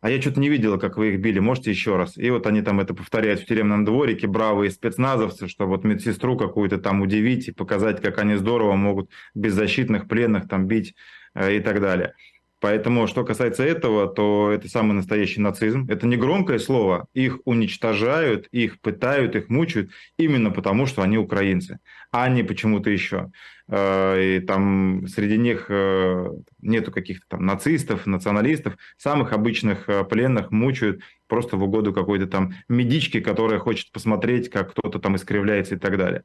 а 0.01 0.09
я 0.09 0.19
что-то 0.19 0.41
не 0.41 0.49
видела, 0.49 0.77
как 0.77 0.97
вы 0.97 1.13
их 1.13 1.21
били, 1.21 1.39
можете 1.39 1.71
еще 1.71 1.95
раз? 1.95 2.17
И 2.17 2.29
вот 2.29 2.45
они 2.45 2.61
там 2.61 2.81
это 2.81 2.93
повторяют 2.93 3.39
в 3.39 3.45
тюремном 3.45 3.85
дворике, 3.85 4.27
бравые 4.27 4.69
спецназовцы, 4.69 5.47
что 5.47 5.65
вот 5.65 5.85
медсестру 5.85 6.37
какую-то 6.37 6.77
там 6.77 7.01
удивить 7.01 7.47
и 7.47 7.53
показать, 7.53 8.01
как 8.01 8.19
они 8.19 8.35
здорово 8.35 8.75
могут 8.75 9.09
беззащитных 9.33 10.09
пленных 10.09 10.49
там 10.49 10.67
бить 10.67 10.93
э, 11.33 11.55
и 11.55 11.59
так 11.61 11.79
далее. 11.79 12.15
Поэтому, 12.63 13.07
что 13.07 13.25
касается 13.25 13.61
этого, 13.65 14.07
то 14.07 14.49
это 14.49 14.69
самый 14.69 14.93
настоящий 14.93 15.41
нацизм. 15.41 15.85
Это 15.89 16.07
не 16.07 16.15
громкое 16.15 16.59
слово. 16.59 17.07
Их 17.13 17.39
уничтожают, 17.43 18.47
их 18.53 18.79
пытают, 18.79 19.35
их 19.35 19.49
мучают 19.49 19.91
именно 20.17 20.49
потому, 20.49 20.85
что 20.85 21.01
они 21.01 21.17
украинцы, 21.17 21.79
а 22.09 22.29
не 22.29 22.41
почему-то 22.41 22.89
еще. 22.89 23.31
Э, 23.67 24.37
и 24.37 24.39
там 24.39 25.05
среди 25.09 25.37
них 25.37 25.65
э, 25.67 26.29
нету 26.61 26.93
каких-то 26.93 27.25
там 27.27 27.45
нацистов, 27.45 28.05
националистов. 28.05 28.77
Самых 28.95 29.33
обычных 29.33 29.89
э, 29.89 30.05
пленных 30.05 30.49
мучают 30.51 31.01
просто 31.27 31.57
в 31.57 31.63
угоду 31.63 31.91
какой-то 31.91 32.27
там 32.27 32.53
медички, 32.69 33.19
которая 33.19 33.59
хочет 33.59 33.91
посмотреть, 33.91 34.49
как 34.49 34.71
кто-то 34.71 34.99
там 34.99 35.17
искривляется 35.17 35.75
и 35.75 35.77
так 35.77 35.97
далее. 35.97 36.23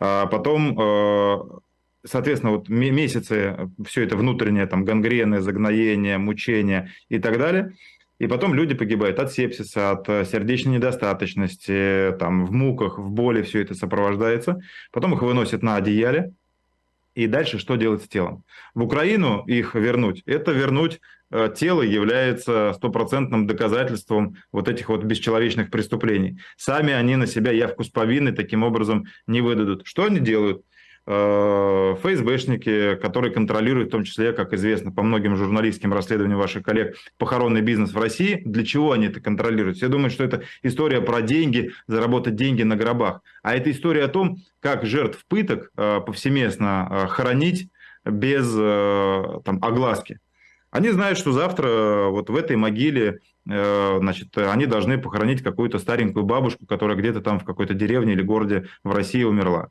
А 0.00 0.26
потом 0.26 1.60
соответственно, 2.04 2.52
вот 2.52 2.68
месяцы 2.68 3.70
все 3.86 4.02
это 4.02 4.16
внутреннее, 4.16 4.66
там, 4.66 4.84
гангрены, 4.84 5.40
загноение, 5.40 6.18
мучения 6.18 6.92
и 7.08 7.18
так 7.18 7.38
далее. 7.38 7.74
И 8.18 8.28
потом 8.28 8.54
люди 8.54 8.74
погибают 8.74 9.18
от 9.18 9.32
сепсиса, 9.32 9.90
от 9.90 10.08
э, 10.08 10.24
сердечной 10.24 10.74
недостаточности, 10.74 12.14
там, 12.20 12.46
в 12.46 12.52
муках, 12.52 12.98
в 12.98 13.10
боли 13.10 13.42
все 13.42 13.62
это 13.62 13.74
сопровождается. 13.74 14.60
Потом 14.92 15.14
их 15.14 15.22
выносят 15.22 15.62
на 15.62 15.74
одеяле. 15.74 16.32
И 17.16 17.26
дальше 17.26 17.58
что 17.58 17.74
делать 17.74 18.04
с 18.04 18.08
телом? 18.08 18.44
В 18.74 18.84
Украину 18.84 19.44
их 19.46 19.74
вернуть, 19.74 20.22
это 20.24 20.52
вернуть 20.52 21.00
э, 21.32 21.52
тело 21.54 21.82
является 21.82 22.72
стопроцентным 22.74 23.46
доказательством 23.46 24.36
вот 24.52 24.68
этих 24.68 24.88
вот 24.88 25.02
бесчеловечных 25.02 25.70
преступлений. 25.70 26.38
Сами 26.56 26.92
они 26.92 27.16
на 27.16 27.26
себя 27.26 27.50
явку 27.50 27.82
с 27.82 27.88
повинной 27.88 28.32
таким 28.32 28.62
образом 28.62 29.06
не 29.26 29.40
выдадут. 29.40 29.82
Что 29.84 30.04
они 30.04 30.20
делают? 30.20 30.62
Э, 31.04 31.96
ФСБшники, 32.00 32.94
которые 32.94 33.32
контролируют, 33.32 33.88
в 33.88 33.92
том 33.92 34.04
числе, 34.04 34.32
как 34.32 34.52
известно 34.52 34.92
по 34.92 35.02
многим 35.02 35.34
журналистским 35.34 35.92
расследованиям 35.92 36.38
ваших 36.38 36.62
коллег, 36.62 36.96
похоронный 37.18 37.60
бизнес 37.60 37.92
в 37.92 37.98
России. 38.00 38.40
Для 38.44 38.64
чего 38.64 38.92
они 38.92 39.06
это 39.06 39.20
контролируют? 39.20 39.78
Я 39.78 39.88
думаю, 39.88 40.10
что 40.10 40.22
это 40.22 40.44
история 40.62 41.00
про 41.00 41.20
деньги, 41.20 41.72
заработать 41.88 42.36
деньги 42.36 42.62
на 42.62 42.76
гробах. 42.76 43.20
А 43.42 43.56
это 43.56 43.72
история 43.72 44.04
о 44.04 44.08
том, 44.08 44.36
как 44.60 44.86
жертв 44.86 45.24
пыток 45.26 45.72
э, 45.76 46.00
повсеместно 46.06 46.88
э, 46.88 47.06
хоронить 47.08 47.68
без 48.04 48.52
там, 49.44 49.62
огласки. 49.62 50.18
Они 50.72 50.90
знают, 50.90 51.18
что 51.18 51.30
завтра 51.30 52.06
вот 52.08 52.30
в 52.30 52.34
этой 52.34 52.56
могиле 52.56 53.20
значит, 53.44 54.36
они 54.36 54.66
должны 54.66 54.98
похоронить 54.98 55.40
какую-то 55.40 55.78
старенькую 55.78 56.24
бабушку, 56.24 56.66
которая 56.66 56.96
где-то 56.96 57.20
там 57.20 57.38
в 57.38 57.44
какой-то 57.44 57.74
деревне 57.74 58.14
или 58.14 58.22
городе 58.22 58.66
в 58.82 58.92
России 58.92 59.22
умерла. 59.22 59.68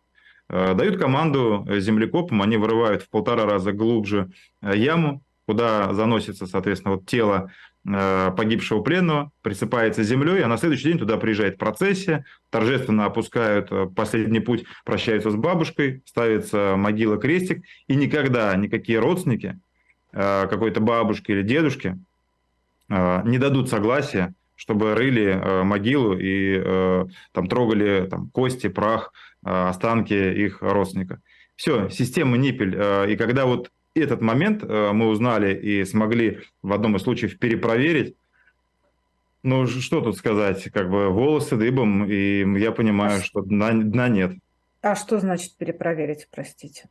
Э, 0.52 0.74
дают 0.74 0.98
команду 0.98 1.66
землекопам, 1.80 2.42
они 2.42 2.58
вырывают 2.58 3.04
в 3.04 3.10
полтора 3.10 3.46
раза 3.46 3.72
глубже 3.72 4.32
э, 4.62 4.76
яму, 4.76 5.24
куда 5.48 5.94
заносится, 5.94 6.46
соответственно, 6.46 6.96
вот 6.96 7.06
тело 7.06 7.52
э, 7.88 8.32
погибшего 8.36 8.82
пленного, 8.82 9.32
присыпается 9.44 10.04
землей, 10.04 10.44
а 10.44 10.50
на 10.50 10.58
следующий 10.58 10.90
день 10.90 11.00
туда 11.00 11.16
приезжает 11.16 11.58
процессия, 11.58 12.26
торжественно 12.50 13.06
опускают 13.06 13.72
последний 13.96 14.42
путь, 14.42 14.66
прощаются 14.84 15.32
с 15.32 15.36
бабушкой, 15.36 16.04
ставится 16.06 16.76
могила 16.76 17.16
крестик, 17.16 17.64
и 17.88 17.96
никогда 17.96 18.54
никакие 18.58 19.00
родственники 19.00 19.58
какой-то 20.12 20.82
бабушки 20.82 21.32
или 21.32 21.42
дедушки 21.42 21.98
не 22.90 23.38
дадут 23.38 23.70
согласия 23.70 24.34
чтобы 24.62 24.94
рыли 24.94 25.32
э, 25.32 25.64
могилу 25.64 26.16
и 26.16 26.62
э, 26.64 27.06
там 27.32 27.48
трогали 27.48 28.08
там, 28.08 28.30
кости, 28.30 28.70
прах, 28.70 29.12
э, 29.44 29.50
останки 29.50 30.14
их 30.14 30.62
родственника. 30.62 31.20
Все, 31.56 31.90
система 31.90 32.38
Ниппель. 32.38 32.76
Э, 32.78 33.12
и 33.12 33.16
когда 33.16 33.48
вот 33.48 33.72
этот 33.96 34.22
момент 34.22 34.64
э, 34.64 34.92
мы 34.92 35.08
узнали 35.08 35.56
и 35.56 35.84
смогли 35.84 36.42
в 36.62 36.74
одном 36.74 36.96
из 36.96 37.02
случаев 37.02 37.40
перепроверить, 37.40 38.16
ну, 39.42 39.66
что 39.66 40.02
тут 40.02 40.16
сказать, 40.16 40.64
как 40.70 40.92
бы 40.92 41.10
волосы 41.10 41.56
дыбом, 41.58 42.06
и 42.06 42.46
я 42.60 42.72
понимаю, 42.72 43.18
а 43.18 43.24
что 43.24 43.42
дна, 43.42 43.72
дна 43.72 44.10
нет. 44.10 44.34
А 44.84 44.94
что 44.94 45.20
значит 45.20 45.58
перепроверить, 45.58 46.28
простите? 46.30 46.88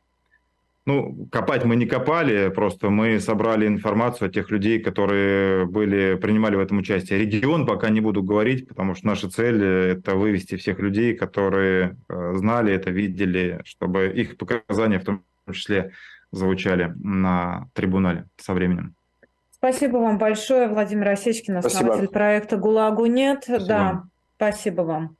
Ну, 0.87 1.27
копать 1.31 1.63
мы 1.63 1.75
не 1.75 1.85
копали, 1.85 2.49
просто 2.49 2.89
мы 2.89 3.19
собрали 3.19 3.67
информацию 3.67 4.29
о 4.29 4.31
тех 4.31 4.49
людей, 4.49 4.79
которые 4.79 5.67
были, 5.67 6.15
принимали 6.15 6.55
в 6.55 6.59
этом 6.59 6.79
участие. 6.79 7.19
Регион 7.19 7.67
пока 7.67 7.89
не 7.89 8.01
буду 8.01 8.23
говорить, 8.23 8.67
потому 8.67 8.95
что 8.95 9.05
наша 9.05 9.29
цель– 9.29 9.63
это 9.63 10.15
вывести 10.15 10.55
всех 10.55 10.79
людей, 10.79 11.15
которые 11.15 11.97
э, 12.09 12.33
знали 12.35 12.73
это, 12.73 12.89
видели, 12.89 13.61
чтобы 13.63 14.07
их 14.07 14.37
показания 14.37 14.97
в 14.97 15.03
том 15.03 15.23
числе 15.51 15.91
звучали 16.31 16.91
на 16.95 17.69
трибунале 17.73 18.25
со 18.37 18.53
временем. 18.53 18.95
Спасибо 19.51 19.97
вам 19.97 20.17
большое, 20.17 20.67
Владимир 20.67 21.09
Осечкин, 21.09 21.57
основатель 21.57 21.93
спасибо. 21.93 22.11
проекта 22.11 22.57
«ГУЛАГу 22.57 23.05
нет». 23.05 23.43
Спасибо. 23.43 23.67
Да, 23.67 24.03
спасибо 24.35 24.81
вам. 24.81 25.15